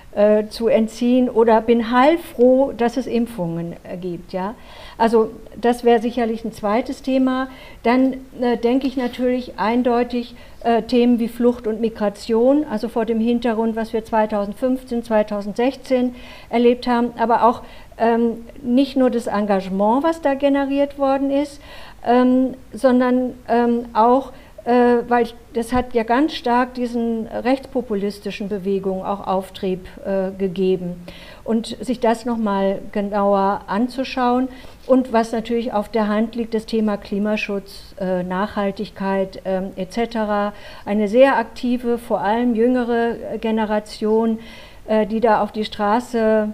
zu 0.50 0.68
entziehen 0.68 1.30
oder 1.30 1.62
bin 1.62 1.92
heilfroh, 1.92 2.72
dass 2.76 2.98
es 2.98 3.06
Impfungen 3.06 3.74
äh, 3.84 3.98
gibt. 3.98 4.34
Ja? 4.34 4.56
Also 4.98 5.30
das 5.56 5.84
wäre 5.84 6.02
sicherlich 6.02 6.44
ein 6.44 6.52
zweites 6.52 7.04
Thema. 7.04 7.50
Dann 7.84 8.14
äh, 8.42 8.58
denke 8.58 8.88
ich 8.88 8.98
natürlich 8.98 9.60
eindeutig 9.60 10.36
äh, 10.64 10.82
Themen 10.82 11.20
wie 11.20 11.28
Flucht 11.28 11.68
und 11.68 11.82
Migration, 11.82 12.66
also 12.70 12.90
vor 12.90 13.06
dem 13.06 13.20
Hintergrund, 13.20 13.76
was 13.76 13.94
wir 13.94 14.04
2015, 14.04 15.04
2016 15.04 16.16
erlebt 16.50 16.88
haben, 16.88 17.12
aber 17.20 17.44
auch 17.44 17.62
ähm, 18.00 18.46
nicht 18.64 18.98
nur 18.98 19.12
das 19.12 19.28
Engagement, 19.28 20.04
was 20.04 20.22
da 20.22 20.34
generiert 20.34 20.98
worden 20.98 21.30
ist, 21.30 21.62
ähm, 22.06 22.56
sondern 22.74 23.34
ähm, 23.48 23.86
auch 23.94 24.30
äh, 24.30 24.47
weil 24.68 25.24
ich, 25.24 25.36
das 25.54 25.72
hat 25.72 25.94
ja 25.94 26.04
ganz 26.04 26.34
stark 26.34 26.74
diesen 26.74 27.26
rechtspopulistischen 27.28 28.50
Bewegungen 28.50 29.06
auch 29.06 29.26
Auftrieb 29.26 29.88
äh, 30.06 30.32
gegeben. 30.38 31.02
Und 31.46 31.78
sich 31.80 32.02
das 32.02 32.26
nochmal 32.26 32.80
genauer 32.92 33.62
anzuschauen 33.68 34.50
und 34.86 35.14
was 35.14 35.32
natürlich 35.32 35.72
auf 35.72 35.88
der 35.90 36.10
Hand 36.10 36.36
liegt, 36.36 36.54
das 36.54 36.66
Thema 36.66 36.98
Klimaschutz, 36.98 37.96
äh, 38.00 38.24
Nachhaltigkeit 38.24 39.42
ähm, 39.46 39.72
etc. 39.78 40.54
Eine 40.86 41.08
sehr 41.08 41.38
aktive, 41.38 41.98
vor 41.98 42.20
allem 42.20 42.54
jüngere 42.54 43.38
Generation, 43.40 44.40
äh, 44.88 45.06
die 45.06 45.22
da 45.22 45.42
auf 45.42 45.54
die 45.54 45.64
Straße 45.66 46.50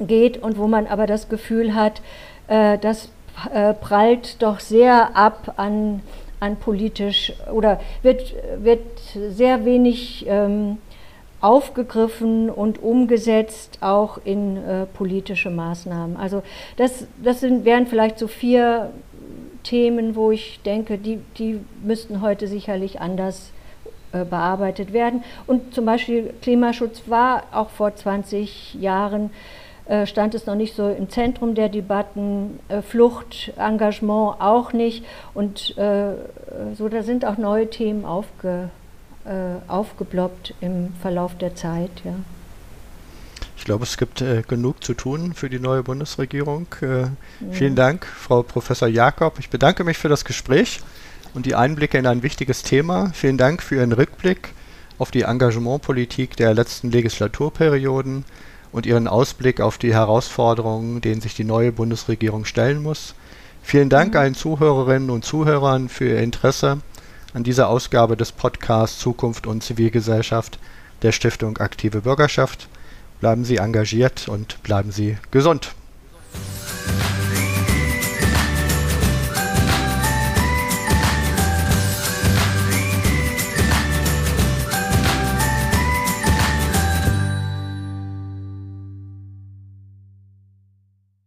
geht 0.00 0.42
und 0.42 0.58
wo 0.58 0.66
man 0.66 0.86
aber 0.86 1.06
das 1.06 1.28
Gefühl 1.28 1.74
hat, 1.74 2.02
äh, 2.48 2.78
das 2.78 3.10
äh, 3.52 3.74
prallt 3.74 4.42
doch 4.42 4.60
sehr 4.60 5.16
ab 5.16 5.54
an 5.56 6.00
an 6.42 6.56
politisch 6.56 7.32
oder 7.52 7.80
wird, 8.02 8.34
wird 8.58 8.80
sehr 9.28 9.64
wenig 9.64 10.26
ähm, 10.28 10.78
aufgegriffen 11.40 12.50
und 12.50 12.82
umgesetzt, 12.82 13.78
auch 13.80 14.18
in 14.24 14.56
äh, 14.56 14.86
politische 14.86 15.50
Maßnahmen. 15.50 16.16
Also 16.16 16.42
das, 16.76 17.06
das 17.22 17.40
sind, 17.40 17.64
wären 17.64 17.86
vielleicht 17.86 18.18
so 18.18 18.26
vier 18.26 18.90
Themen, 19.62 20.16
wo 20.16 20.32
ich 20.32 20.60
denke, 20.64 20.98
die, 20.98 21.20
die 21.38 21.60
müssten 21.84 22.20
heute 22.22 22.48
sicherlich 22.48 23.00
anders 23.00 23.52
äh, 24.12 24.24
bearbeitet 24.24 24.92
werden. 24.92 25.22
Und 25.46 25.74
zum 25.74 25.84
Beispiel 25.84 26.34
Klimaschutz 26.42 27.02
war 27.06 27.44
auch 27.52 27.70
vor 27.70 27.94
20 27.94 28.74
Jahren 28.74 29.30
stand 30.06 30.34
es 30.34 30.46
noch 30.46 30.54
nicht 30.54 30.74
so 30.74 30.88
im 30.88 31.10
Zentrum 31.10 31.54
der 31.54 31.68
Debatten, 31.68 32.60
äh, 32.68 32.82
Flucht, 32.82 33.52
Engagement 33.56 34.40
auch 34.40 34.72
nicht. 34.72 35.04
Und 35.34 35.76
äh, 35.76 36.14
so, 36.74 36.88
da 36.88 37.02
sind 37.02 37.24
auch 37.24 37.38
neue 37.38 37.68
Themen 37.70 38.04
aufge, 38.04 38.70
aufgeploppt 39.68 40.52
im 40.60 40.94
Verlauf 41.00 41.38
der 41.38 41.54
Zeit. 41.54 41.92
Ja. 42.02 42.14
Ich 43.62 43.66
glaube, 43.66 43.84
es 43.84 43.96
gibt 43.96 44.20
äh, 44.20 44.42
genug 44.42 44.82
zu 44.82 44.92
tun 44.92 45.34
für 45.34 45.48
die 45.48 45.60
neue 45.60 45.84
Bundesregierung. 45.84 46.66
Äh. 46.80 47.04
Vielen 47.52 47.76
Dank, 47.76 48.04
Frau 48.06 48.42
Professor 48.42 48.88
Jakob. 48.88 49.38
Ich 49.38 49.50
bedanke 49.50 49.84
mich 49.84 49.98
für 49.98 50.08
das 50.08 50.24
Gespräch 50.24 50.80
und 51.32 51.46
die 51.46 51.54
Einblicke 51.54 51.96
in 51.96 52.08
ein 52.08 52.24
wichtiges 52.24 52.64
Thema. 52.64 53.12
Vielen 53.14 53.38
Dank 53.38 53.62
für 53.62 53.76
Ihren 53.76 53.92
Rückblick 53.92 54.52
auf 54.98 55.12
die 55.12 55.22
Engagementpolitik 55.22 56.36
der 56.36 56.54
letzten 56.54 56.90
Legislaturperioden 56.90 58.24
und 58.72 58.86
Ihren 58.86 59.06
Ausblick 59.06 59.60
auf 59.60 59.78
die 59.78 59.94
Herausforderungen, 59.94 61.00
denen 61.00 61.20
sich 61.20 61.34
die 61.34 61.44
neue 61.44 61.72
Bundesregierung 61.72 62.44
stellen 62.44 62.82
muss. 62.82 63.14
Vielen 63.62 63.88
Dank 63.88 64.14
mhm. 64.14 64.18
allen 64.18 64.34
Zuhörerinnen 64.34 65.10
und 65.10 65.24
Zuhörern 65.24 65.88
für 65.88 66.08
Ihr 66.08 66.20
Interesse 66.20 66.78
an 67.34 67.44
dieser 67.44 67.68
Ausgabe 67.68 68.16
des 68.16 68.32
Podcasts 68.32 68.98
Zukunft 68.98 69.46
und 69.46 69.62
Zivilgesellschaft 69.62 70.58
der 71.02 71.12
Stiftung 71.12 71.58
Aktive 71.58 72.00
Bürgerschaft. 72.00 72.68
Bleiben 73.20 73.44
Sie 73.44 73.56
engagiert 73.56 74.28
und 74.28 74.62
bleiben 74.62 74.90
Sie 74.90 75.16
gesund. 75.30 75.74